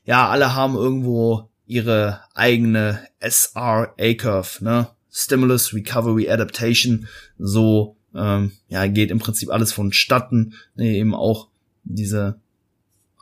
[0.05, 4.87] ja alle haben irgendwo ihre eigene SRA-Curve, ne?
[5.19, 7.07] Stimulus, Recovery, Adaptation,
[7.39, 11.47] so ähm, ja geht im Prinzip alles vonstatten, eben auch
[11.83, 12.39] diese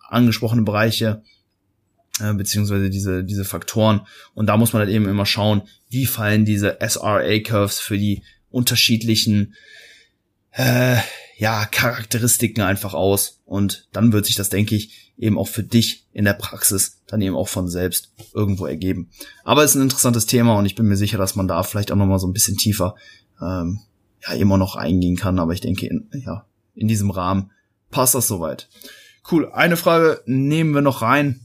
[0.10, 1.24] angesprochenen Bereiche
[2.20, 4.02] äh, beziehungsweise diese, diese Faktoren.
[4.34, 9.56] Und da muss man halt eben immer schauen, wie fallen diese SRA-Curves für die unterschiedlichen
[10.56, 10.98] äh,
[11.38, 13.42] ja, Charakteristiken einfach aus.
[13.46, 17.22] Und dann wird sich das, denke ich, eben auch für dich in der Praxis dann
[17.22, 19.10] eben auch von selbst irgendwo ergeben.
[19.44, 21.92] Aber es ist ein interessantes Thema und ich bin mir sicher, dass man da vielleicht
[21.92, 22.96] auch nochmal so ein bisschen tiefer
[23.42, 23.82] ähm,
[24.26, 25.40] ja immer noch eingehen kann.
[25.40, 27.52] Aber ich denke, in, ja, in diesem Rahmen
[27.92, 28.70] passt das soweit.
[29.30, 29.52] Cool.
[29.52, 31.42] Eine Frage nehmen wir noch rein.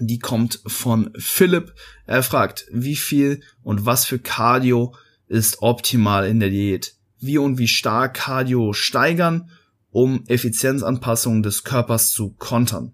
[0.00, 1.74] Die kommt von Philipp.
[2.06, 4.94] Er fragt, wie viel und was für Cardio
[5.28, 6.94] ist optimal in der Diät?
[7.22, 9.50] Wie und wie stark Cardio steigern,
[9.90, 12.92] um Effizienzanpassungen des Körpers zu kontern?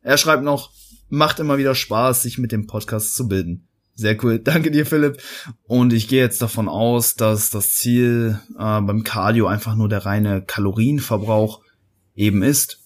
[0.00, 0.70] Er schreibt noch,
[1.08, 3.68] macht immer wieder Spaß, sich mit dem Podcast zu bilden.
[3.94, 4.38] Sehr cool.
[4.44, 5.20] Danke dir, Philipp.
[5.64, 10.06] Und ich gehe jetzt davon aus, dass das Ziel äh, beim Cardio einfach nur der
[10.06, 11.60] reine Kalorienverbrauch
[12.14, 12.80] eben ist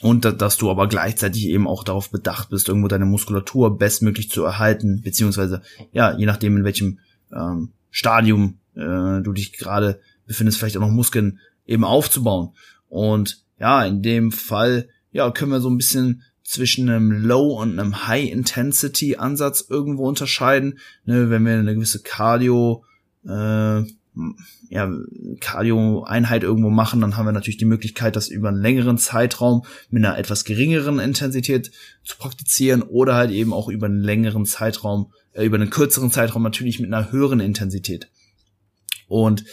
[0.00, 4.42] und dass du aber gleichzeitig eben auch darauf bedacht bist, irgendwo deine Muskulatur bestmöglich zu
[4.42, 5.60] erhalten, beziehungsweise
[5.92, 6.98] ja, je nachdem in welchem
[7.30, 12.50] ähm, Stadium äh, du dich gerade befindest, vielleicht auch noch Muskeln eben aufzubauen.
[12.88, 17.78] Und ja, in dem Fall ja können wir so ein bisschen zwischen einem Low und
[17.78, 20.78] einem High Intensity Ansatz irgendwo unterscheiden.
[21.04, 22.84] Ne, wenn wir eine gewisse Cardio
[23.24, 23.82] äh,
[24.68, 24.90] ja,
[25.40, 30.04] Cardio-Einheit irgendwo machen, dann haben wir natürlich die Möglichkeit, das über einen längeren Zeitraum mit
[30.04, 31.72] einer etwas geringeren Intensität
[32.04, 36.42] zu praktizieren oder halt eben auch über einen längeren Zeitraum, äh, über einen kürzeren Zeitraum
[36.42, 38.10] natürlich mit einer höheren Intensität.
[39.12, 39.44] Und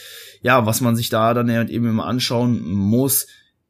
[0.41, 3.27] ja, was man sich da dann halt eben immer anschauen muss,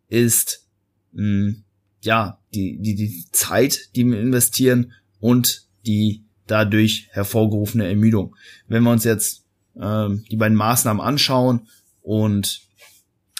[0.08, 0.67] ist
[1.13, 1.63] mh, hm,
[2.04, 8.36] ja die, die, die Zeit, die wir investieren und die dadurch hervorgerufene Ermüdung.
[8.67, 9.45] Wenn wir uns jetzt
[9.82, 11.67] ähm, die beiden Maßnahmen anschauen
[12.04, 12.62] und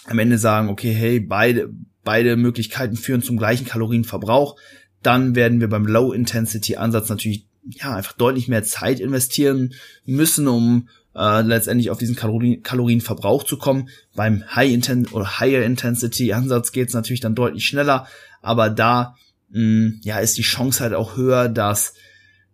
[0.06, 4.56] am Ende sagen, okay, hey, beide, beide Möglichkeiten führen zum gleichen Kalorienverbrauch,
[5.02, 11.42] dann werden wir beim Low-Intensity-Ansatz natürlich ja einfach deutlich mehr Zeit investieren müssen, um äh,
[11.42, 13.88] letztendlich auf diesen Kalorien, Kalorienverbrauch zu kommen.
[14.14, 18.06] Beim High Inten oder Higher Intensity Ansatz geht es natürlich dann deutlich schneller,
[18.42, 19.16] aber da
[19.50, 21.94] mh, ja ist die Chance halt auch höher, dass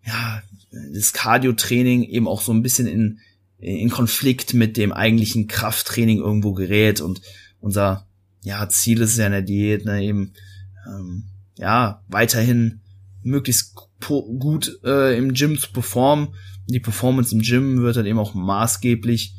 [0.05, 0.43] ja
[0.93, 3.21] das Cardio-Training eben auch so ein bisschen in
[3.59, 7.23] in Konflikt mit dem eigentlichen Krafttraining irgendwo gerät und
[7.59, 8.07] unser
[8.43, 10.35] ja Ziel ist ja in der Diät ne, eben
[10.87, 11.25] ähm,
[11.57, 12.81] ja weiterhin
[13.23, 16.29] möglichst gut äh, im Gym zu performen.
[16.67, 19.35] Die Performance im Gym wird dann eben auch maßgeblich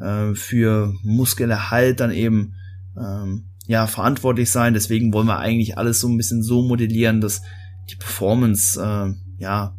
[0.00, 2.54] äh, für Muskelerhalt dann eben
[2.98, 4.74] ähm, ja verantwortlich sein.
[4.74, 7.42] Deswegen wollen wir eigentlich alles so ein bisschen so modellieren, dass
[7.90, 9.76] die Performance äh, ja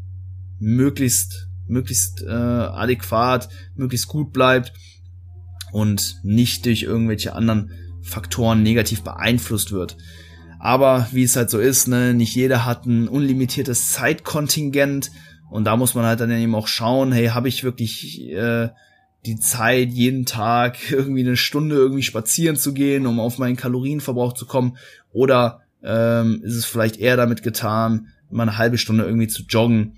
[0.59, 4.73] möglichst möglichst äh, adäquat, möglichst gut bleibt.
[5.71, 9.97] und nicht durch irgendwelche anderen Faktoren negativ beeinflusst wird.
[10.61, 15.11] Aber wie es halt so ist, ne, nicht jeder hat ein unlimitiertes Zeitkontingent
[15.49, 18.69] und da muss man halt dann eben auch schauen, hey, habe ich wirklich äh,
[19.25, 24.33] die Zeit, jeden Tag irgendwie eine Stunde irgendwie spazieren zu gehen, um auf meinen Kalorienverbrauch
[24.33, 24.77] zu kommen?
[25.11, 29.97] Oder ähm, ist es vielleicht eher damit getan, mal eine halbe Stunde irgendwie zu joggen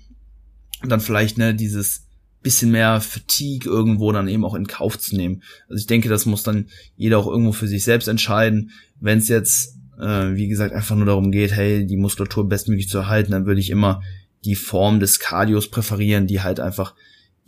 [0.82, 2.06] und dann vielleicht ne dieses
[2.42, 5.42] bisschen mehr Fatigue irgendwo dann eben auch in Kauf zu nehmen.
[5.68, 8.70] Also ich denke, das muss dann jeder auch irgendwo für sich selbst entscheiden.
[8.98, 12.98] Wenn es jetzt, äh, wie gesagt, einfach nur darum geht, hey, die Muskulatur bestmöglich zu
[12.98, 14.02] erhalten, dann würde ich immer
[14.44, 16.94] die Form des Cardios präferieren, die halt einfach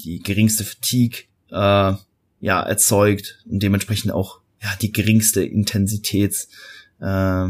[0.00, 1.94] die geringste Fatigue äh,
[2.40, 6.48] ja erzeugt und dementsprechend auch ja die geringste Intensitäts
[7.00, 7.48] äh,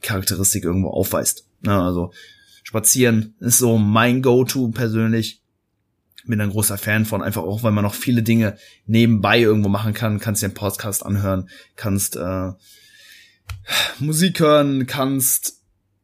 [0.00, 1.46] Charakteristik irgendwo aufweist.
[1.64, 2.12] Ja, also
[2.62, 5.42] spazieren ist so mein Go-To persönlich.
[6.26, 9.94] Bin ein großer Fan von, einfach auch, weil man noch viele Dinge nebenbei irgendwo machen
[9.94, 10.20] kann.
[10.20, 12.52] Kannst dir einen Podcast anhören, kannst äh,
[13.98, 15.58] Musik hören, kannst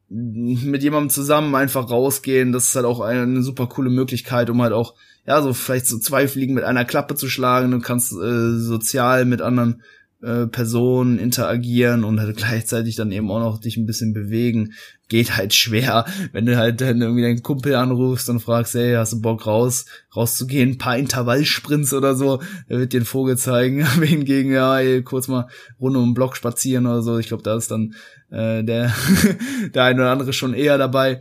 [0.08, 2.52] mit jemandem zusammen einfach rausgehen.
[2.52, 4.94] Das ist halt auch eine super coole Möglichkeit, um halt auch,
[5.26, 7.70] ja, so vielleicht so zwei Fliegen mit einer Klappe zu schlagen.
[7.70, 9.82] Du kannst äh, sozial mit anderen
[10.24, 14.72] äh, Personen interagieren und halt gleichzeitig dann eben auch noch dich ein bisschen bewegen.
[15.08, 19.12] Geht halt schwer, wenn du halt dann irgendwie deinen Kumpel anrufst und fragst, hey, hast
[19.12, 19.84] du Bock raus,
[20.16, 25.02] rauszugehen, ein paar Intervallsprints oder so, der wird dir einen Vogel zeigen, hingegen, ja, ey,
[25.02, 25.46] kurz mal
[25.78, 27.18] rund um den Block spazieren oder so.
[27.18, 27.94] Ich glaube, da ist dann
[28.30, 28.94] äh, der,
[29.74, 31.20] der eine oder andere schon eher dabei.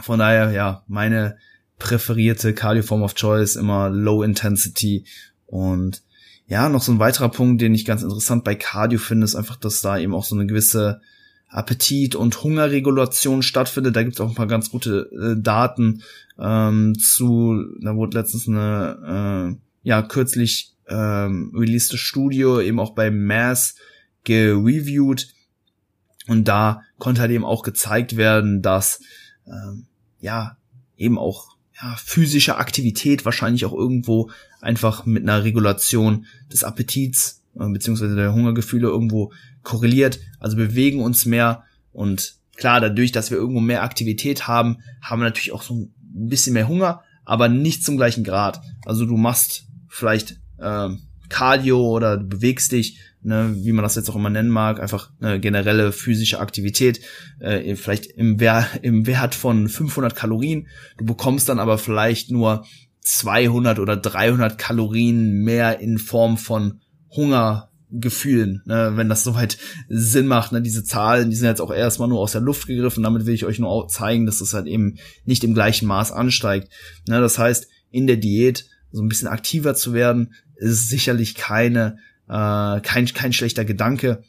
[0.00, 1.36] Von daher, ja, meine
[1.78, 5.06] präferierte Cardio Form of Choice immer Low Intensity
[5.46, 6.02] und
[6.48, 9.56] ja, noch so ein weiterer Punkt, den ich ganz interessant bei Cardio finde, ist einfach,
[9.56, 11.00] dass da eben auch so eine gewisse
[11.48, 13.96] Appetit- und Hungerregulation stattfindet.
[13.96, 16.02] Da gibt es auch ein paar ganz gute äh, Daten
[16.38, 23.10] ähm, zu, da wurde letztens eine, äh, ja, kürzlich ähm, released Studie eben auch bei
[23.10, 23.76] Mass
[24.24, 25.28] gereviewt
[26.28, 29.00] und da konnte halt eben auch gezeigt werden, dass
[29.46, 29.86] ähm,
[30.20, 30.56] ja
[30.96, 37.68] eben auch ja, physische Aktivität wahrscheinlich auch irgendwo einfach mit einer Regulation des Appetits äh,
[37.68, 40.20] beziehungsweise der Hungergefühle irgendwo korreliert.
[40.38, 45.26] Also bewegen uns mehr und klar, dadurch, dass wir irgendwo mehr Aktivität haben, haben wir
[45.26, 48.60] natürlich auch so ein bisschen mehr Hunger, aber nicht zum gleichen Grad.
[48.84, 50.88] Also du machst vielleicht äh,
[51.28, 55.10] Cardio oder du bewegst dich, ne, wie man das jetzt auch immer nennen mag, einfach
[55.20, 57.00] eine generelle physische Aktivität,
[57.38, 60.68] äh, vielleicht im, Wer im Wert von 500 Kalorien.
[60.96, 62.64] Du bekommst dann aber vielleicht nur
[63.08, 69.56] 200 oder 300 Kalorien mehr in Form von Hungergefühlen, ne, wenn das soweit
[69.88, 70.52] Sinn macht.
[70.52, 73.02] Ne, diese Zahlen, die sind jetzt auch erstmal nur aus der Luft gegriffen.
[73.02, 76.70] Damit will ich euch nur zeigen, dass es halt eben nicht im gleichen Maß ansteigt.
[77.08, 81.96] Ne, das heißt, in der Diät so ein bisschen aktiver zu werden, ist sicherlich keine
[82.28, 84.22] äh, kein kein schlechter Gedanke.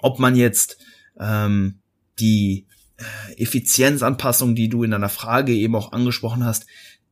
[0.00, 0.76] Ob man jetzt
[1.18, 1.78] ähm,
[2.18, 2.66] die
[2.98, 6.66] äh, Effizienzanpassung, die du in deiner Frage eben auch angesprochen hast,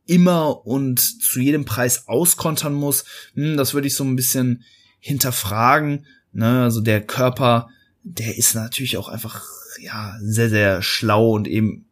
[0.06, 4.64] immer und zu jedem Preis auskontern muss, hm, das würde ich so ein bisschen
[4.98, 6.06] hinterfragen.
[6.32, 6.62] Ne?
[6.62, 7.68] Also der Körper,
[8.02, 9.44] der ist natürlich auch einfach
[9.80, 11.86] ja sehr sehr schlau und eben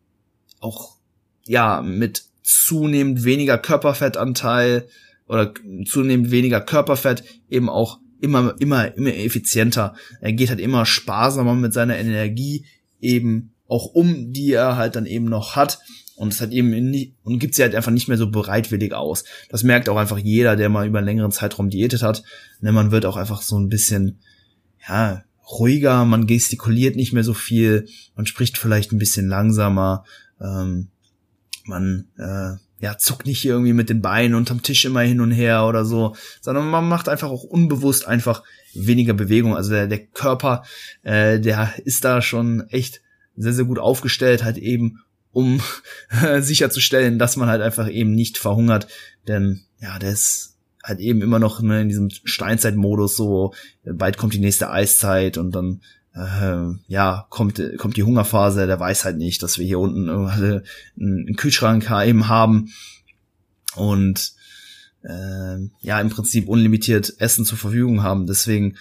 [0.60, 0.96] auch
[1.46, 4.88] ja mit zunehmend weniger Körperfettanteil
[5.26, 5.54] oder
[5.86, 9.94] zunehmend weniger Körperfett eben auch immer immer immer effizienter.
[10.20, 12.64] Er geht halt immer sparsamer mit seiner Energie
[13.00, 15.78] eben auch um, die er halt dann eben noch hat
[16.20, 19.24] und es hat eben nicht, und gibt sie halt einfach nicht mehr so bereitwillig aus.
[19.48, 22.22] Das merkt auch einfach jeder, der mal über einen längeren Zeitraum diätet hat.
[22.60, 24.18] Ne, man wird auch einfach so ein bisschen,
[24.86, 30.04] ja, ruhiger, man gestikuliert nicht mehr so viel, man spricht vielleicht ein bisschen langsamer,
[30.42, 30.88] ähm,
[31.64, 35.64] man äh, ja, zuckt nicht irgendwie mit den Beinen unterm Tisch immer hin und her
[35.64, 38.42] oder so, sondern man macht einfach auch unbewusst einfach
[38.74, 39.56] weniger Bewegung.
[39.56, 40.64] Also der, der Körper,
[41.02, 43.00] äh, der ist da schon echt
[43.36, 44.98] sehr, sehr gut aufgestellt, halt eben
[45.32, 45.60] um
[46.40, 48.88] sicherzustellen, dass man halt einfach eben nicht verhungert.
[49.28, 53.52] Denn ja, der ist halt eben immer noch ne, in diesem Steinzeitmodus so,
[53.84, 55.82] bald kommt die nächste Eiszeit und dann
[56.14, 60.62] äh, ja, kommt, kommt die Hungerphase, der weiß halt nicht, dass wir hier unten einen,
[60.98, 62.72] einen Kühlschrank eben haben
[63.76, 64.32] und
[65.02, 68.26] äh, ja, im Prinzip unlimitiert Essen zur Verfügung haben.
[68.26, 68.76] Deswegen,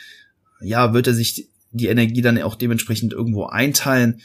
[0.61, 4.21] ja, wird er sich die Energie dann auch dementsprechend irgendwo einteilen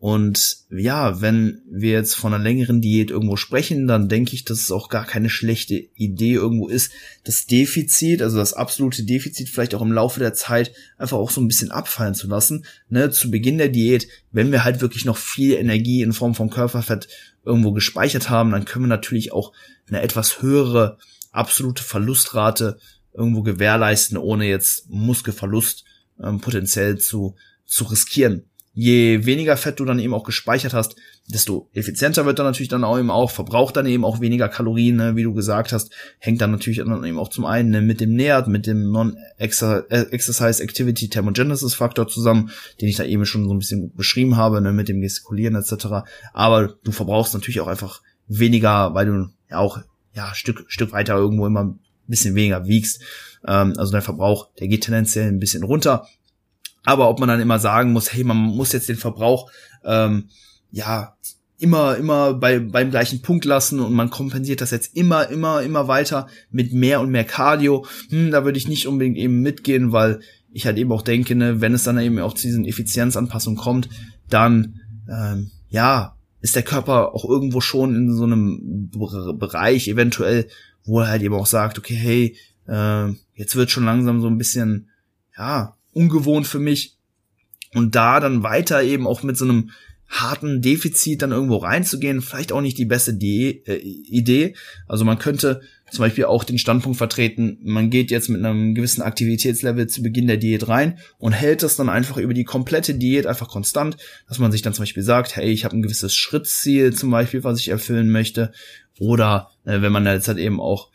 [0.00, 4.60] und ja, wenn wir jetzt von einer längeren Diät irgendwo sprechen, dann denke ich, dass
[4.60, 6.90] es auch gar keine schlechte Idee irgendwo ist,
[7.24, 11.42] das Defizit, also das absolute Defizit vielleicht auch im Laufe der Zeit einfach auch so
[11.42, 12.64] ein bisschen abfallen zu lassen.
[12.88, 16.48] Ne, zu Beginn der Diät, wenn wir halt wirklich noch viel Energie in Form von
[16.48, 17.08] Körperfett
[17.44, 19.52] irgendwo gespeichert haben, dann können wir natürlich auch
[19.86, 20.96] eine etwas höhere
[21.30, 22.78] absolute Verlustrate
[23.12, 25.84] irgendwo gewährleisten, ohne jetzt Muskelverlust
[26.22, 27.36] ähm, potenziell zu,
[27.66, 30.94] zu riskieren je weniger Fett du dann eben auch gespeichert hast,
[31.26, 34.96] desto effizienter wird dann natürlich dann auch eben auch, verbraucht dann eben auch weniger Kalorien,
[34.96, 38.00] ne, wie du gesagt hast, hängt dann natürlich dann eben auch zum einen ne, mit
[38.00, 42.50] dem NEAT, mit dem Non-Exercise Activity Thermogenesis Faktor zusammen,
[42.80, 46.06] den ich da eben schon so ein bisschen beschrieben habe, ne, mit dem Gestikulieren etc.
[46.32, 49.80] Aber du verbrauchst natürlich auch einfach weniger, weil du ja auch
[50.14, 53.02] ja Stück Stück weiter irgendwo immer ein bisschen weniger wiegst.
[53.46, 56.06] Ähm, also dein Verbrauch, der geht tendenziell ein bisschen runter.
[56.84, 59.50] Aber ob man dann immer sagen muss, hey, man muss jetzt den Verbrauch
[59.84, 60.28] ähm,
[60.70, 61.14] ja
[61.58, 65.88] immer immer bei beim gleichen Punkt lassen und man kompensiert das jetzt immer immer immer
[65.88, 70.20] weiter mit mehr und mehr Cardio, hm, da würde ich nicht unbedingt eben mitgehen, weil
[70.52, 73.90] ich halt eben auch denke, ne, wenn es dann eben auch zu diesen Effizienzanpassungen kommt,
[74.28, 78.90] dann ähm, ja ist der Körper auch irgendwo schon in so einem
[79.38, 80.48] Bereich eventuell,
[80.84, 84.38] wo er halt eben auch sagt, okay, hey, äh, jetzt wird schon langsam so ein
[84.38, 84.88] bisschen
[85.36, 86.96] ja ungewohnt für mich.
[87.74, 89.70] Und da dann weiter eben auch mit so einem
[90.10, 94.54] harten Defizit dann irgendwo reinzugehen, vielleicht auch nicht die beste Die äh, Idee.
[94.88, 95.60] Also man könnte
[95.90, 100.26] zum Beispiel auch den Standpunkt vertreten, man geht jetzt mit einem gewissen Aktivitätslevel zu Beginn
[100.26, 103.96] der Diät rein und hält das dann einfach über die komplette Diät einfach konstant,
[104.28, 107.44] dass man sich dann zum Beispiel sagt, hey, ich habe ein gewisses Schrittziel zum Beispiel,
[107.44, 108.52] was ich erfüllen möchte.
[108.98, 110.90] Oder äh, wenn man jetzt halt eben auch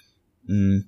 [0.45, 0.85] mh, hm,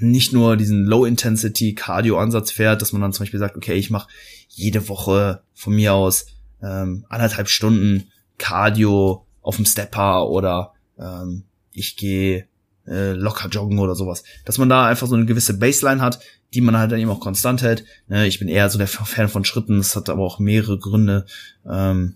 [0.00, 4.08] nicht nur diesen Low-Intensity-Cardio-Ansatz fährt, dass man dann zum Beispiel sagt, okay, ich mache
[4.48, 6.26] jede Woche von mir aus
[6.62, 12.46] ähm, anderthalb Stunden Cardio auf dem Stepper oder ähm, ich gehe
[12.86, 14.24] äh, locker joggen oder sowas.
[14.44, 16.20] Dass man da einfach so eine gewisse Baseline hat,
[16.54, 17.84] die man halt dann eben auch konstant hält.
[18.08, 21.26] Ne, ich bin eher so der Fan von Schritten, das hat aber auch mehrere Gründe,
[21.68, 22.14] ähm,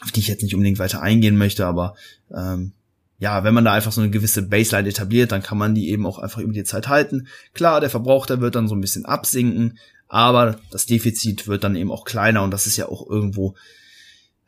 [0.00, 1.96] auf die ich jetzt nicht unbedingt weiter eingehen möchte, aber
[2.34, 2.72] ähm,
[3.18, 6.06] ja, wenn man da einfach so eine gewisse Baseline etabliert, dann kann man die eben
[6.06, 7.26] auch einfach über die Zeit halten.
[7.52, 11.76] Klar, der Verbrauch, der wird dann so ein bisschen absinken, aber das Defizit wird dann
[11.76, 13.56] eben auch kleiner und das ist ja auch irgendwo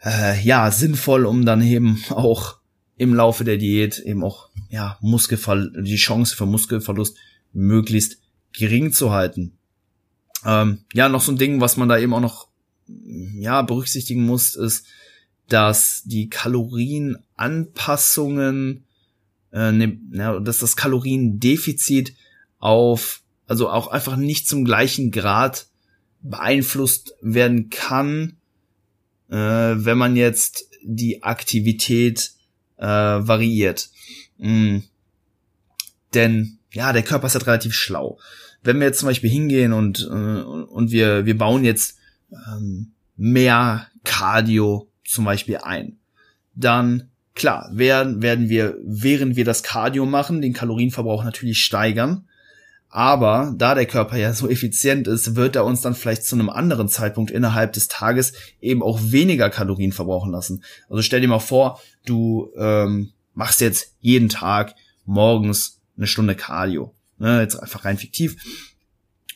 [0.05, 2.59] äh, ja sinnvoll, um dann eben auch
[2.97, 7.17] im Laufe der Diät eben auch ja Muskelverl die Chance für Muskelverlust
[7.53, 8.19] möglichst
[8.53, 9.59] gering zu halten.
[10.45, 12.49] Ähm, ja, noch so ein Ding, was man da eben auch noch
[12.87, 14.87] ja berücksichtigen muss, ist
[15.51, 18.87] dass die Kalorienanpassungen,
[19.53, 22.15] äh, ne, ja, dass das Kaloriendefizit
[22.59, 25.67] auf, also auch einfach nicht zum gleichen Grad
[26.23, 28.39] beeinflusst werden kann,
[29.29, 32.33] äh, wenn man jetzt die Aktivität
[32.77, 33.91] äh, variiert.
[34.39, 34.79] Mm.
[36.15, 38.19] Denn ja, der Körper ist halt relativ schlau.
[38.63, 41.99] Wenn wir jetzt zum Beispiel hingehen und, äh, und wir, wir bauen jetzt
[42.31, 45.99] ähm, mehr Cardio zum Beispiel ein.
[46.55, 52.27] Dann, klar, werden, werden wir, während wir das Cardio machen, den Kalorienverbrauch natürlich steigern.
[52.89, 56.51] Aber da der Körper ja so effizient ist, wird er uns dann vielleicht zu einem
[56.51, 60.65] anderen Zeitpunkt innerhalb des Tages eben auch weniger Kalorien verbrauchen lassen.
[60.89, 66.93] Also stell dir mal vor, du ähm, machst jetzt jeden Tag morgens eine Stunde Cardio.
[67.19, 68.37] Ne, jetzt einfach rein fiktiv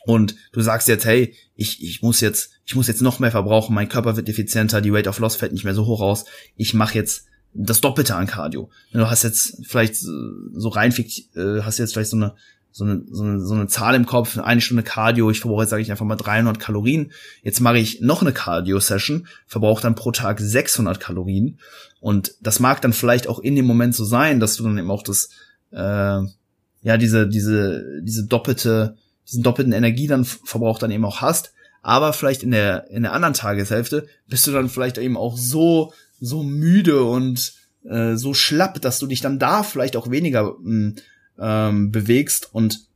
[0.05, 3.73] und du sagst jetzt, hey, ich, ich muss jetzt, ich muss jetzt noch mehr verbrauchen,
[3.73, 6.25] mein Körper wird effizienter, die Rate of Loss fällt nicht mehr so hoch aus,
[6.55, 8.69] ich mache jetzt das Doppelte an Cardio.
[8.91, 12.35] Du hast jetzt vielleicht so rein, äh, hast jetzt vielleicht so eine,
[12.71, 15.69] so eine, so eine, so eine Zahl im Kopf, eine Stunde Cardio, ich verbrauche jetzt,
[15.69, 17.13] sage ich einfach mal 300 Kalorien.
[17.41, 21.59] Jetzt mache ich noch eine Cardio-Session, verbrauche dann pro Tag 600 Kalorien.
[22.01, 24.91] Und das mag dann vielleicht auch in dem Moment so sein, dass du dann eben
[24.91, 25.29] auch das,
[25.71, 28.97] äh, ja, diese, diese, diese doppelte
[29.27, 33.13] diesen doppelten Energie dann Verbrauch dann eben auch hast, aber vielleicht in der in der
[33.13, 37.53] anderen Tageshälfte bist du dann vielleicht eben auch so so müde und
[37.87, 40.95] äh, so schlapp, dass du dich dann da vielleicht auch weniger hm,
[41.39, 42.49] ähm, bewegst.
[42.51, 42.87] Und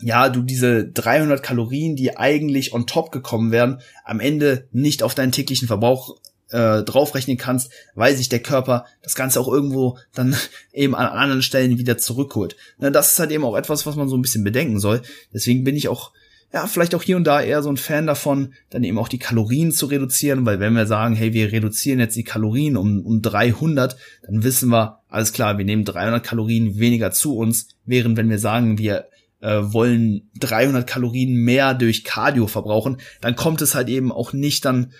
[0.00, 5.14] ja, du diese 300 Kalorien, die eigentlich on top gekommen wären, am Ende nicht auf
[5.14, 6.16] deinen täglichen Verbrauch
[6.52, 10.36] äh, draufrechnen kannst, weil sich der Körper das Ganze auch irgendwo dann
[10.72, 12.56] eben an anderen Stellen wieder zurückholt.
[12.78, 15.02] Ne, das ist halt eben auch etwas, was man so ein bisschen bedenken soll.
[15.32, 16.12] Deswegen bin ich auch
[16.52, 19.18] ja, vielleicht auch hier und da eher so ein Fan davon, dann eben auch die
[19.18, 23.22] Kalorien zu reduzieren, weil wenn wir sagen, hey, wir reduzieren jetzt die Kalorien um, um
[23.22, 23.96] 300,
[24.26, 28.38] dann wissen wir, alles klar, wir nehmen 300 Kalorien weniger zu uns, während wenn wir
[28.38, 29.06] sagen, wir
[29.40, 34.66] äh, wollen 300 Kalorien mehr durch Cardio verbrauchen, dann kommt es halt eben auch nicht
[34.66, 34.92] dann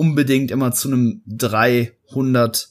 [0.00, 2.70] unbedingt immer zu einem 300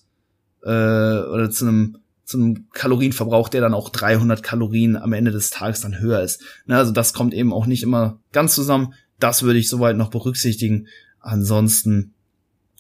[0.63, 5.51] äh, oder zu einem zu einem Kalorienverbrauch, der dann auch 300 Kalorien am Ende des
[5.51, 6.41] Tages dann höher ist.
[6.65, 8.95] Ne, also das kommt eben auch nicht immer ganz zusammen.
[9.19, 10.87] Das würde ich soweit noch berücksichtigen.
[11.19, 12.15] Ansonsten,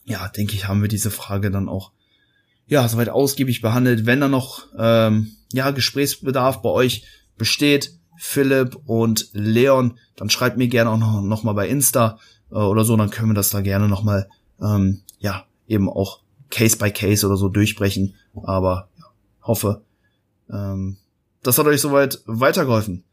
[0.05, 1.91] ja, denke ich, haben wir diese Frage dann auch
[2.65, 4.07] ja soweit ausgiebig behandelt.
[4.07, 7.05] Wenn da noch ähm, ja Gesprächsbedarf bei euch
[7.37, 12.17] besteht, Philipp und Leon, dann schreibt mir gerne auch noch, noch mal bei Insta
[12.51, 14.27] äh, oder so, dann können wir das da gerne noch mal,
[14.61, 18.15] ähm, ja, eben auch Case by Case oder so durchbrechen.
[18.43, 19.05] Aber ja,
[19.43, 19.81] hoffe,
[20.51, 20.97] ähm,
[21.43, 23.03] das hat euch soweit weitergeholfen.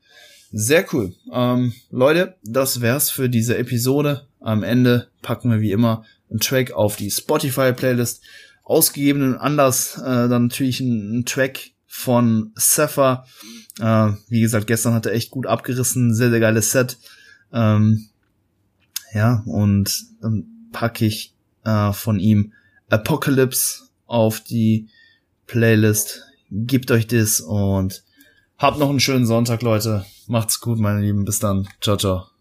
[0.52, 1.14] Sehr cool.
[1.32, 4.26] Ähm, Leute, das wär's für diese Episode.
[4.40, 8.22] Am Ende packen wir wie immer einen Track auf die Spotify-Playlist.
[8.62, 13.26] Ausgegebenen Anlass äh, dann natürlich ein, ein Track von Sepha.
[13.80, 16.98] Äh, wie gesagt, gestern hat er echt gut abgerissen, sehr, sehr geiles Set.
[17.52, 18.08] Ähm,
[19.12, 21.35] ja, und dann packe ich
[21.66, 22.52] äh, von ihm
[22.88, 24.88] Apocalypse auf die
[25.46, 26.22] Playlist.
[26.50, 28.04] Gebt euch das und
[28.56, 30.06] habt noch einen schönen Sonntag, Leute.
[30.28, 31.24] Macht's gut, meine Lieben.
[31.24, 31.68] Bis dann.
[31.80, 32.35] Ciao, ciao.